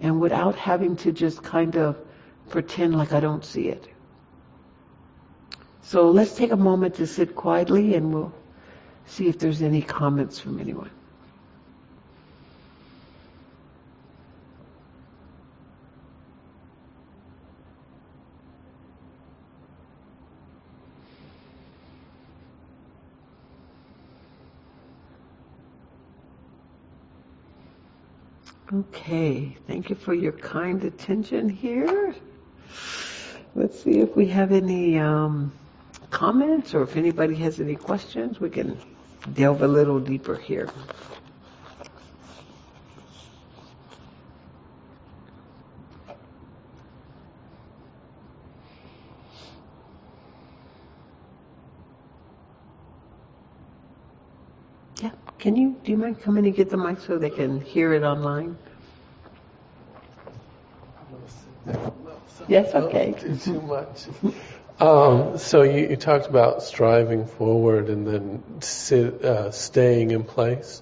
[0.00, 1.96] and without having to just kind of
[2.48, 3.86] pretend like I don't see it.
[5.82, 8.32] So let's take a moment to sit quietly and we'll
[9.06, 10.90] see if there's any comments from anyone.
[28.72, 32.14] Okay, thank you for your kind attention here.
[33.56, 35.52] Let's see if we have any um,
[36.10, 38.78] comments or if anybody has any questions, we can
[39.34, 40.68] delve a little deeper here.
[55.40, 58.02] Can you, do you mind coming and get the mic so they can hear it
[58.02, 58.56] online?
[62.48, 63.14] Yes, okay.
[63.42, 64.06] Too much.
[64.80, 70.80] Um, so you, you, talked about striving forward and then sit, uh, staying in place.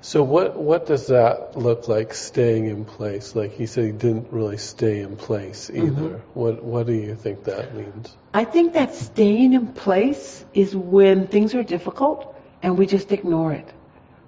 [0.00, 2.14] So what what does that look like?
[2.14, 5.90] Staying in place, like he said, he didn't really stay in place either.
[5.90, 6.38] Mm-hmm.
[6.38, 8.16] What what do you think that means?
[8.34, 13.52] I think that staying in place is when things are difficult and we just ignore
[13.52, 13.68] it.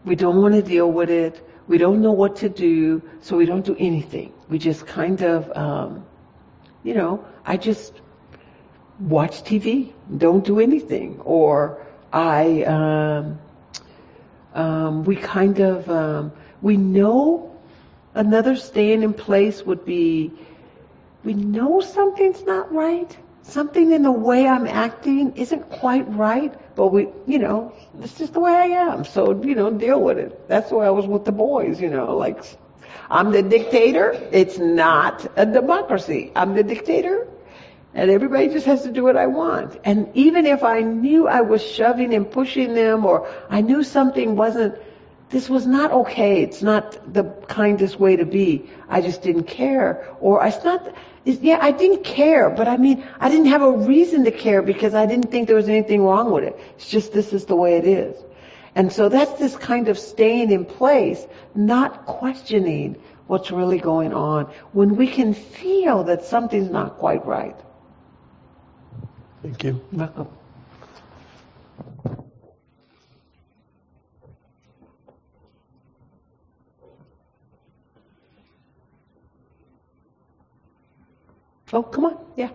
[0.05, 1.47] We don't want to deal with it.
[1.69, 4.33] We don't know what to do, so we don't do anything.
[4.49, 6.05] We just kind of, um,
[6.83, 8.01] you know, I just
[8.99, 13.39] watch TV, don't do anything, or I, um,
[14.55, 17.57] um, we kind of, um, we know
[18.15, 20.33] another staying in place would be,
[21.25, 26.89] we know something's not right, something in the way I'm acting isn't quite right, but
[26.89, 29.05] we, you know, this is the way I am.
[29.05, 30.49] So, you know, deal with it.
[30.49, 32.43] That's the way I was with the boys, you know, like,
[33.11, 34.13] I'm the dictator.
[34.33, 36.33] It's not a democracy.
[36.37, 37.27] I'm the dictator.
[37.93, 39.81] And everybody just has to do what I want.
[39.83, 44.37] And even if I knew I was shoving and pushing them or I knew something
[44.37, 44.79] wasn't
[45.31, 46.43] this was not okay.
[46.43, 48.69] It's not the kindest way to be.
[48.89, 50.09] I just didn't care.
[50.21, 50.93] Or it's not,
[51.25, 54.61] it's, yeah, I didn't care, but I mean, I didn't have a reason to care
[54.61, 56.59] because I didn't think there was anything wrong with it.
[56.75, 58.17] It's just this is the way it is.
[58.75, 61.25] And so that's this kind of staying in place,
[61.55, 67.57] not questioning what's really going on when we can feel that something's not quite right.
[69.43, 69.81] Thank you.
[69.93, 70.29] Welcome.
[81.73, 82.19] Oh, come on.
[82.37, 82.51] Yeah.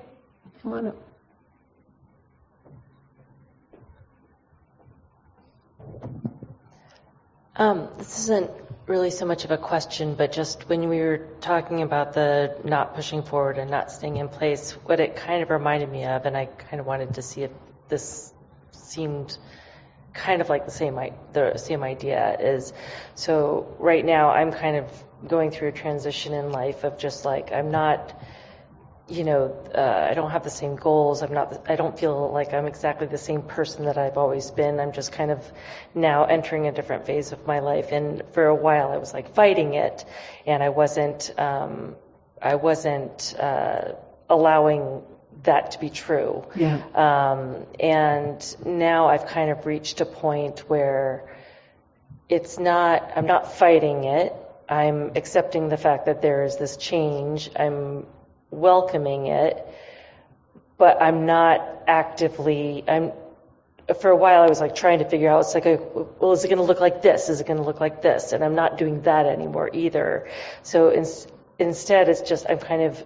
[0.61, 0.95] Come on up.
[7.57, 8.51] Um, this isn't
[8.85, 12.95] really so much of a question, but just when we were talking about the not
[12.95, 16.35] pushing forward and not staying in place, what it kind of reminded me of, and
[16.35, 17.51] I kind of wanted to see if
[17.87, 18.33] this
[18.71, 19.37] seemed
[20.13, 20.99] kind of like the same
[21.33, 22.71] the same idea is
[23.15, 27.51] so right now I'm kind of going through a transition in life of just like
[27.51, 28.17] I'm not
[29.07, 31.21] you know, uh, I don't have the same goals.
[31.21, 34.79] I'm not, I don't feel like I'm exactly the same person that I've always been.
[34.79, 35.51] I'm just kind of
[35.93, 37.91] now entering a different phase of my life.
[37.91, 40.05] And for a while I was like fighting it
[40.47, 41.95] and I wasn't, um,
[42.41, 43.93] I wasn't, uh,
[44.27, 45.03] allowing
[45.43, 46.43] that to be true.
[46.55, 46.81] Yeah.
[46.95, 51.29] Um, and now I've kind of reached a point where
[52.27, 54.33] it's not, I'm not fighting it.
[54.67, 57.51] I'm accepting the fact that there is this change.
[57.55, 58.07] I'm
[58.59, 59.65] welcoming it,
[60.77, 63.11] but I'm not actively, I'm,
[64.01, 65.77] for a while I was like trying to figure out, it's like, a,
[66.19, 67.29] well, is it going to look like this?
[67.29, 68.33] Is it going to look like this?
[68.33, 70.27] And I'm not doing that anymore either.
[70.63, 71.05] So in,
[71.59, 73.05] instead it's just, I'm kind of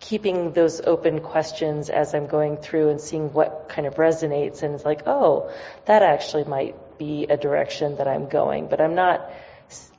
[0.00, 4.74] keeping those open questions as I'm going through and seeing what kind of resonates and
[4.74, 5.50] it's like, oh,
[5.86, 9.30] that actually might be a direction that I'm going, but I'm not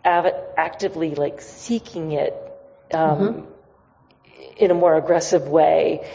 [0.05, 2.34] actively like seeking it
[2.93, 3.51] um, mm-hmm
[4.57, 6.07] in a more aggressive way.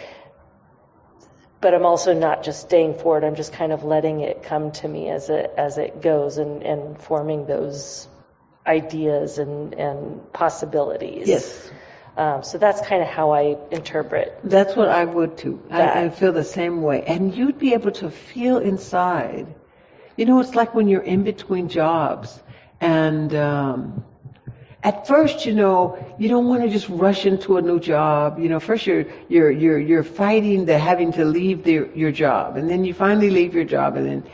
[1.61, 3.25] But I'm also not just staying for it.
[3.25, 6.63] I'm just kind of letting it come to me as it as it goes and,
[6.63, 8.09] and forming those
[8.67, 11.29] ideas and, and possibilities.
[11.29, 11.71] Yes.
[12.17, 14.39] Um, so that's kind of how I interpret.
[14.45, 15.63] That's what I would too.
[15.71, 17.03] I, I, feel the same way.
[17.05, 19.55] And you'd be able to feel inside.
[20.17, 22.39] You know, it's like when you're in between jobs
[22.81, 24.05] and um,
[24.85, 28.39] at first, you know, you don't want to just rush into a new job.
[28.39, 32.57] You know, first you're you're you're you're fighting the having to leave the, your job,
[32.57, 34.25] and then you finally leave your job, and then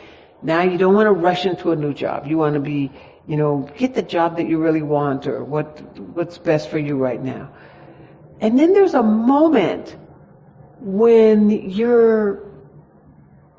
[0.41, 2.25] now you don't want to rush into a new job.
[2.25, 2.91] You want to be,
[3.27, 5.81] you know, get the job that you really want or what
[6.15, 7.51] what's best for you right now.
[8.41, 9.95] And then there's a moment
[10.79, 12.48] when you're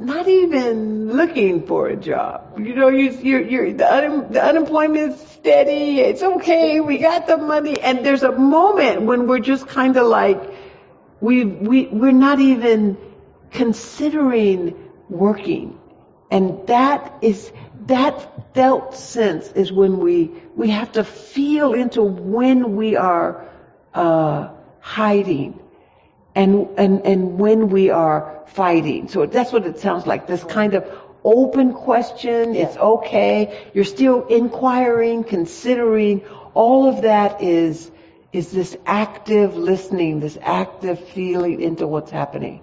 [0.01, 2.59] not even looking for a job.
[2.59, 6.01] You know, you, you're, you're, the, un, the unemployment is steady.
[6.01, 6.81] It's okay.
[6.81, 7.79] We got the money.
[7.79, 10.41] And there's a moment when we're just kind of like,
[11.21, 12.97] we, we, we're not even
[13.51, 15.79] considering working.
[16.31, 17.53] And that is,
[17.87, 23.47] that felt sense is when we, we have to feel into when we are,
[23.93, 24.49] uh,
[24.81, 25.60] hiding
[26.35, 29.09] and, and, and when we are fighting.
[29.09, 30.27] So that's what it sounds like.
[30.27, 30.85] This kind of
[31.25, 32.55] open question.
[32.55, 32.67] Yeah.
[32.67, 33.71] It's okay.
[33.75, 36.25] You're still inquiring, considering.
[36.55, 37.91] All of that is,
[38.33, 42.63] is this active listening, this active feeling into what's happening.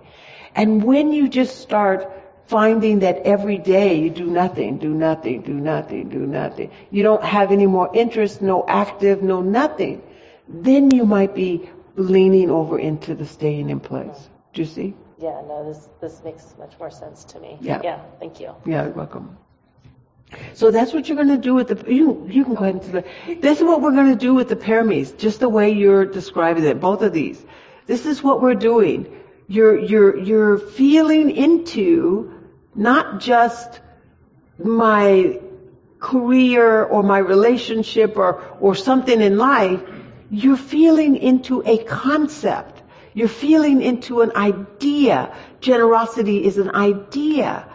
[0.55, 2.11] And when you just start
[2.47, 7.23] finding that every day you do nothing, do nothing, do nothing, do nothing, you don't
[7.23, 10.01] have any more interest, no active, no nothing,
[10.47, 14.29] then you might be leaning over into the staying in place.
[14.53, 14.95] Do you see?
[15.19, 17.57] Yeah, no, this this makes much more sense to me.
[17.59, 17.81] Yeah.
[17.83, 18.55] Yeah, thank you.
[18.65, 19.37] Yeah, you're welcome.
[20.53, 22.91] So that's what you're going to do with the, you, you can go ahead and
[23.27, 26.05] do This is what we're going to do with the paramis, just the way you're
[26.05, 27.43] describing it, both of these.
[27.85, 29.07] This is what we're doing.
[29.47, 32.33] You're, you're, you're feeling into
[32.75, 33.79] not just
[34.57, 35.39] my
[35.99, 39.81] career or my relationship or, or something in life,
[40.29, 42.81] you're feeling into a concept.
[43.13, 45.35] You're feeling into an idea.
[45.61, 47.67] Generosity is an idea.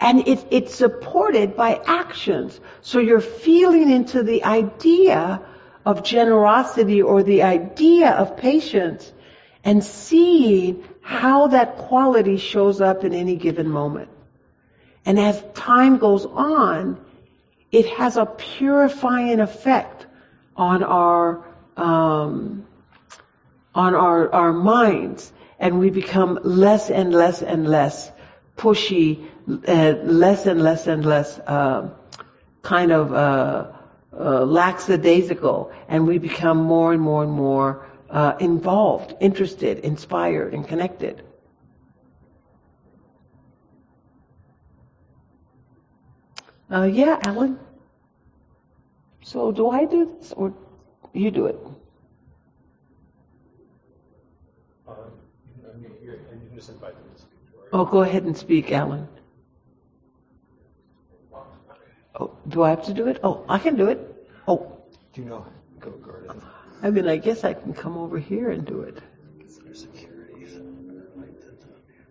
[0.00, 2.58] And it, it's supported by actions.
[2.80, 5.42] So you're feeling into the idea
[5.84, 9.12] of generosity or the idea of patience
[9.64, 14.08] and seeing how that quality shows up in any given moment.
[15.04, 17.00] And as time goes on,
[17.72, 20.06] it has a purifying effect
[20.56, 21.44] on our
[21.78, 22.66] um,
[23.74, 28.10] on our, our minds and we become less and less and less
[28.56, 29.24] pushy,
[29.66, 31.88] uh, less and less and less uh,
[32.62, 33.70] kind of uh,
[34.12, 40.66] uh, lackadaisical, and we become more and more and more uh, involved, interested, inspired, and
[40.66, 41.22] connected.
[46.70, 47.58] Uh, yeah, Alan.
[49.22, 50.52] So do I do this or
[51.12, 51.58] you do it?
[57.72, 59.06] Oh, go ahead and speak, Alan.
[62.18, 63.20] Oh, do I have to do it?
[63.22, 64.26] Oh, I can do it.
[64.48, 64.80] Oh,
[65.12, 65.46] Do you know?
[65.78, 66.36] Go, go right.
[66.82, 68.98] I mean, I guess I can come over here and do it.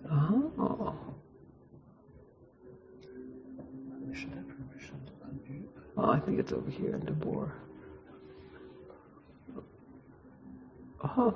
[0.10, 0.96] Oh.
[6.00, 7.52] Oh, I think it's over here in the board.
[11.18, 11.34] Oh,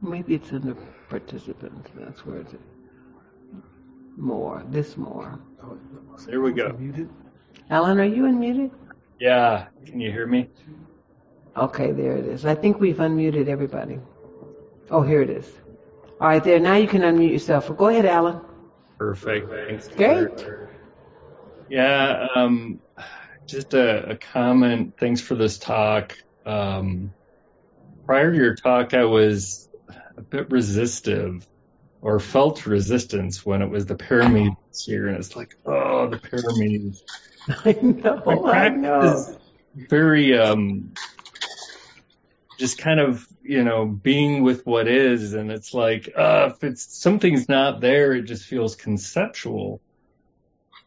[0.00, 0.76] maybe it's in the
[1.08, 1.90] participants.
[1.96, 2.54] That's where it's
[4.16, 4.62] more.
[4.70, 5.38] This more.
[6.26, 6.74] There we go.
[6.78, 7.08] Muted?
[7.70, 8.70] Alan, are you unmuted?
[9.18, 10.48] Yeah, can you hear me?
[11.56, 12.46] Okay, there it is.
[12.46, 13.98] I think we've unmuted everybody.
[14.90, 15.50] Oh, here it is.
[16.20, 16.60] All right, there.
[16.60, 17.76] Now you can unmute yourself.
[17.76, 18.40] Go ahead, Alan.
[18.98, 19.50] Perfect.
[19.50, 19.88] Thanks.
[19.88, 20.46] Great.
[21.68, 22.80] Yeah, um,
[23.46, 24.94] just a, a comment.
[24.98, 26.16] Thanks for this talk.
[26.46, 27.12] Um,
[28.08, 29.68] prior to your talk, I was
[30.16, 31.46] a bit resistive
[32.00, 34.56] or felt resistance when it was the paramis
[34.86, 37.04] here, and it's like, oh, the pyramids.
[37.66, 38.46] I know.
[38.46, 39.00] I know.
[39.00, 39.36] is
[39.74, 40.92] very um
[42.58, 47.00] just kind of you know being with what is and it's like uh if it's
[47.00, 49.80] something's not there it just feels conceptual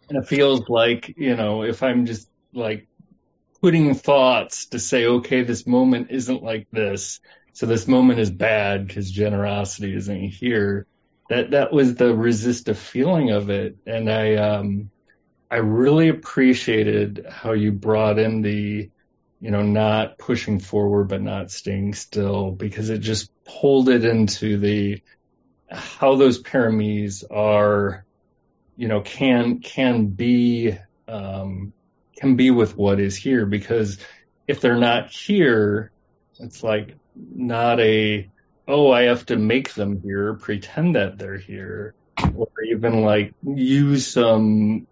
[0.10, 2.88] and it feels like you know if i'm just like
[3.62, 7.20] putting thoughts to say okay this moment isn't like this
[7.54, 10.88] so this moment is bad because generosity isn't here.
[11.30, 14.92] That that was the resistive feeling of it and i um
[15.50, 18.90] I really appreciated how you brought in the,
[19.42, 24.58] you know, not pushing forward but not staying still because it just pulled it into
[24.58, 25.02] the
[25.70, 28.06] how those paramis are,
[28.78, 31.74] you know, can can be um,
[32.22, 33.98] can be with what is here because
[34.48, 35.92] if they're not here,
[36.40, 38.30] it's like not a
[38.68, 41.96] oh I have to make them here, pretend that they're here,
[42.36, 44.88] or even like use some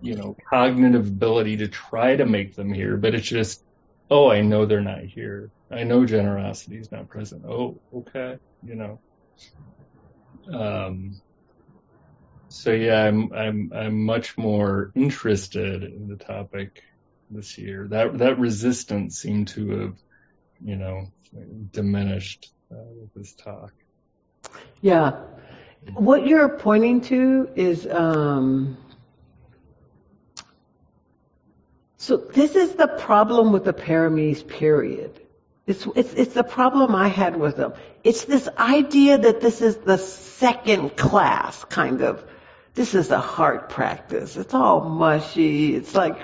[0.00, 3.62] you know, cognitive ability to try to make them here, but it's just,
[4.10, 5.50] oh, I know they're not here.
[5.70, 7.44] I know generosity is not present.
[7.44, 9.00] Oh, okay, you know.
[10.52, 11.20] Um,
[12.52, 16.82] so yeah, I'm I'm I'm much more interested in the topic
[17.30, 17.88] this year.
[17.88, 19.96] That that resistance seemed to have,
[20.62, 21.12] you know,
[21.72, 23.72] diminished uh, with this talk.
[24.80, 25.22] Yeah.
[25.94, 28.76] What you're pointing to is, um,
[31.96, 35.18] so this is the problem with the paramis, period.
[35.66, 37.72] It's, it's, it's the problem I had with them.
[38.04, 42.24] It's this idea that this is the second class kind of,
[42.74, 44.36] this is a heart practice.
[44.36, 45.74] It's all mushy.
[45.74, 46.16] It's like,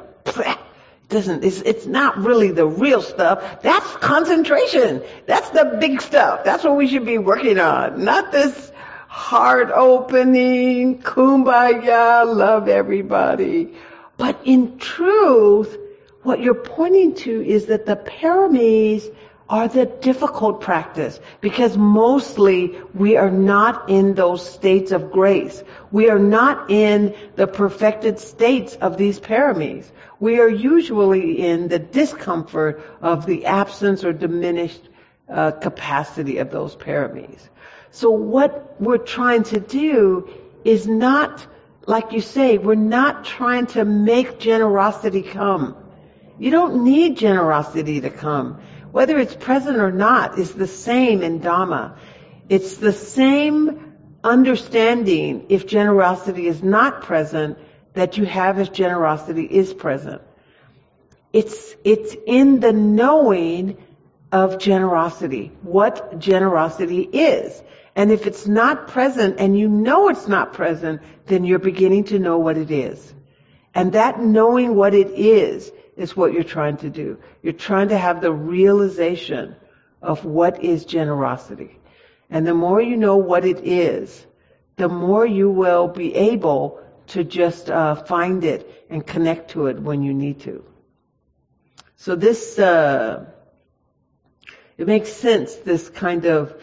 [1.09, 3.63] doesn't, it's, it's not really the real stuff.
[3.63, 5.03] That's concentration.
[5.27, 6.45] That's the big stuff.
[6.45, 8.05] That's what we should be working on.
[8.05, 8.73] Not this
[9.09, 13.75] heart opening, kumbaya, love everybody.
[14.17, 15.77] But in truth,
[16.23, 19.15] what you're pointing to is that the paramis
[19.49, 25.63] are the difficult practice because mostly we are not in those states of grace.
[25.91, 29.91] We are not in the perfected states of these paramis.
[30.21, 34.83] We are usually in the discomfort of the absence or diminished
[35.29, 37.41] uh, capacity of those paramis.
[37.91, 40.29] So what we're trying to do
[40.65, 41.47] is not,
[41.87, 45.75] like you say, we're not trying to make generosity come.
[46.39, 48.61] You don't need generosity to come.
[48.93, 51.97] Whether it's present or not is the same in Dhamma.
[52.49, 57.59] It's the same understanding if generosity is not present
[57.95, 60.23] that you have if generosity is present.
[61.33, 63.77] It's, it's in the knowing
[64.33, 67.63] of generosity, what generosity is.
[67.95, 72.19] And if it's not present and you know it's not present, then you're beginning to
[72.19, 73.15] know what it is.
[73.75, 77.19] And that knowing what it is is what you're trying to do.
[77.43, 79.57] You're trying to have the realization
[80.01, 81.79] of what is generosity.
[82.31, 84.25] And the more you know what it is,
[84.77, 89.81] the more you will be able to just uh, find it and connect to it
[89.81, 90.65] when you need to.
[91.97, 93.27] So this, uh,
[94.77, 96.55] it makes sense, this kind of,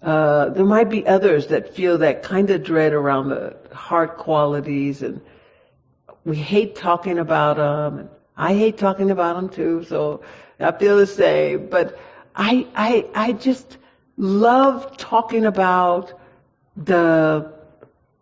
[0.00, 5.02] uh, there might be others that feel that kind of dread around the heart qualities
[5.02, 5.20] and
[6.24, 7.98] we hate talking about them.
[7.98, 8.08] And
[8.38, 10.22] I hate talking about them too, so
[10.60, 11.66] I feel the same.
[11.66, 11.98] But
[12.34, 13.76] I, I, I just
[14.16, 16.18] love talking about
[16.76, 17.52] the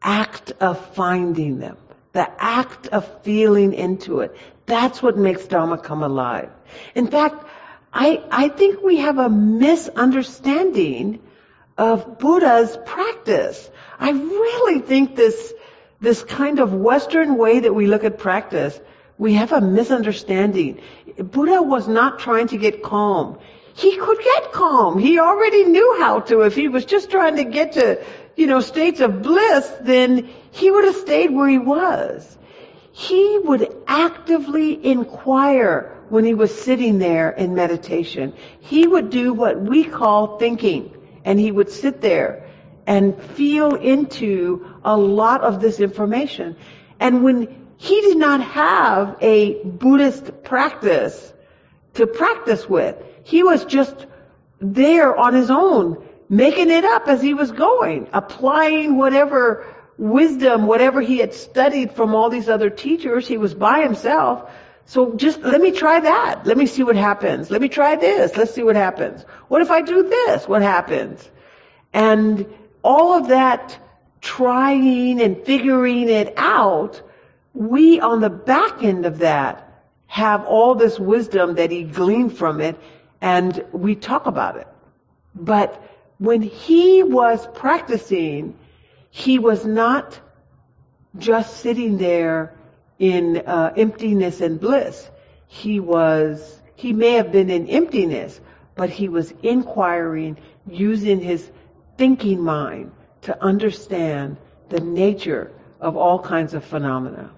[0.00, 1.76] act of finding them,
[2.12, 4.34] the act of feeling into it.
[4.64, 6.50] That's what makes Dharma come alive.
[6.94, 7.44] In fact,
[7.92, 11.20] I, I think we have a misunderstanding
[11.76, 13.70] of Buddha's practice.
[13.98, 15.52] I really think this,
[16.00, 18.78] this kind of Western way that we look at practice,
[19.18, 20.80] we have a misunderstanding.
[21.16, 23.38] Buddha was not trying to get calm.
[23.74, 24.98] He could get calm.
[24.98, 26.42] He already knew how to.
[26.42, 28.04] If he was just trying to get to,
[28.34, 32.36] you know, states of bliss, then he would have stayed where he was.
[32.92, 38.32] He would actively inquire when he was sitting there in meditation.
[38.60, 40.92] He would do what we call thinking.
[41.24, 42.48] And he would sit there
[42.86, 46.56] and feel into a lot of this information.
[47.00, 51.32] And when he did not have a Buddhist practice
[51.94, 54.06] to practice with, he was just
[54.60, 59.66] there on his own, making it up as he was going, applying whatever
[59.98, 63.26] wisdom, whatever he had studied from all these other teachers.
[63.26, 64.50] He was by himself.
[64.84, 66.46] So just let me try that.
[66.46, 67.50] Let me see what happens.
[67.50, 68.36] Let me try this.
[68.36, 69.22] Let's see what happens.
[69.48, 70.46] What if I do this?
[70.46, 71.28] What happens?
[71.92, 72.46] And
[72.84, 73.78] all of that
[74.20, 77.02] trying and figuring it out,
[77.56, 82.60] we on the back end of that have all this wisdom that he gleaned from
[82.60, 82.78] it
[83.22, 84.68] and we talk about it.
[85.34, 85.82] But
[86.18, 88.54] when he was practicing,
[89.10, 90.20] he was not
[91.16, 92.54] just sitting there
[92.98, 95.10] in uh, emptiness and bliss.
[95.46, 98.38] He was, he may have been in emptiness,
[98.74, 100.36] but he was inquiring,
[100.68, 101.50] using his
[101.96, 102.92] thinking mind
[103.22, 104.36] to understand
[104.68, 105.50] the nature
[105.80, 107.30] of all kinds of phenomena.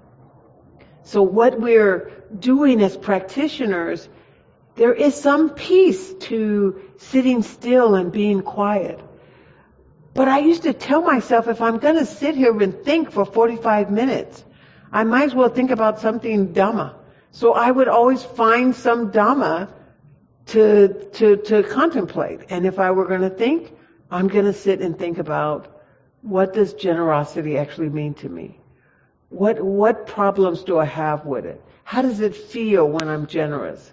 [1.08, 4.06] So what we're doing as practitioners,
[4.74, 9.00] there is some peace to sitting still and being quiet.
[10.12, 13.24] But I used to tell myself if I'm going to sit here and think for
[13.24, 14.44] 45 minutes,
[14.92, 16.94] I might as well think about something Dhamma.
[17.30, 19.72] So I would always find some Dhamma
[20.48, 22.40] to, to, to contemplate.
[22.50, 23.72] And if I were going to think,
[24.10, 25.74] I'm going to sit and think about
[26.20, 28.57] what does generosity actually mean to me?
[29.30, 31.62] What, what problems do I have with it?
[31.84, 33.92] How does it feel when I'm generous?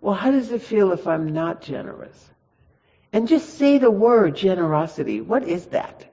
[0.00, 2.30] Well, how does it feel if I'm not generous?
[3.12, 5.20] And just say the word generosity.
[5.20, 6.12] What is that?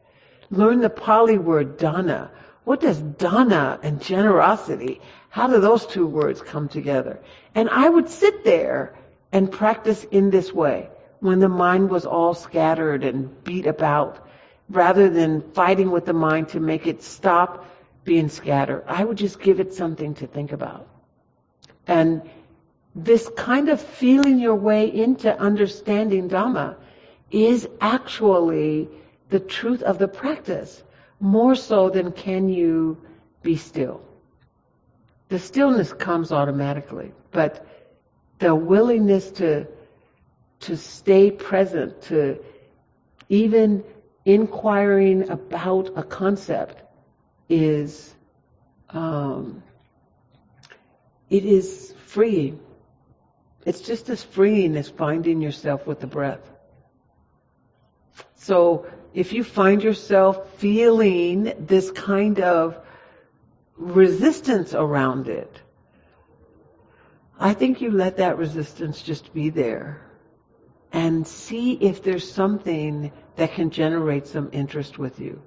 [0.52, 2.32] Learn the Pali word dana.
[2.64, 7.20] What does dana and generosity, how do those two words come together?
[7.56, 8.96] And I would sit there
[9.32, 10.90] and practice in this way
[11.20, 14.28] when the mind was all scattered and beat about,
[14.70, 17.66] rather than fighting with the mind to make it stop
[18.10, 18.84] being scattered.
[18.88, 20.88] I would just give it something to think about.
[21.86, 22.24] And
[22.95, 26.76] this kind of feeling your way into understanding Dhamma
[27.30, 28.89] is actually
[29.30, 30.84] the truth of the practice,
[31.20, 32.97] more so than can you
[33.43, 34.01] be still.
[35.28, 37.64] The stillness comes automatically, but
[38.39, 39.68] the willingness to
[40.62, 42.43] to stay present, to
[43.30, 43.84] even
[44.26, 46.89] inquiring about a concept
[47.50, 48.14] is
[48.89, 49.64] um,
[51.30, 52.60] it is freeing.
[53.66, 56.41] It's just as freeing as finding yourself with the breath.
[58.36, 62.78] So if you find yourself feeling this kind of
[63.78, 65.62] resistance around it,
[67.39, 70.02] I think you let that resistance just be there
[70.91, 75.41] and see if there's something that can generate some interest with you.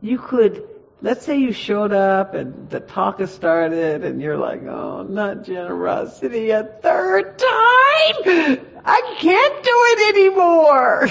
[0.00, 0.64] You could,
[1.02, 5.44] let's say you showed up and the talk has started and you're like, oh, not
[5.44, 8.66] generosity a third time!
[8.84, 11.08] I can't do it anymore!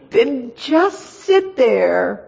[0.10, 2.24] then just sit there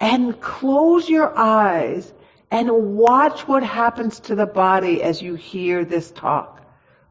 [0.00, 2.10] and close your eyes
[2.50, 6.60] and watch what happens to the body as you hear this talk.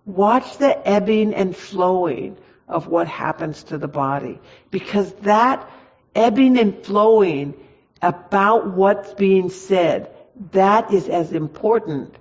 [0.06, 2.38] Watch the ebbing and flowing
[2.68, 4.40] of what happens to the body.
[4.72, 5.70] Because that
[6.16, 7.54] ebbing and flowing
[8.02, 10.10] about what's being said,
[10.52, 12.16] that is as important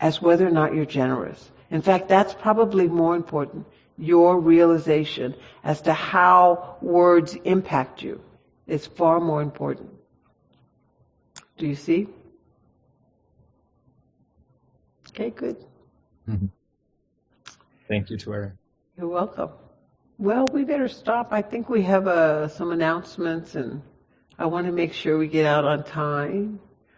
[0.00, 1.50] as whether or not you're generous.
[1.70, 3.66] In fact, that's probably more important.
[3.96, 8.20] Your realization as to how words impact you
[8.66, 9.90] is far more important.
[11.58, 12.08] Do you see?
[15.10, 15.56] Okay, good.
[16.28, 16.46] Mm-hmm.
[17.88, 18.56] Thank you, Tuere.
[18.96, 19.50] You're welcome.
[20.18, 21.32] Well, we better stop.
[21.32, 23.82] I think we have uh, some announcements, and
[24.40, 26.60] I want to make sure we get out on time.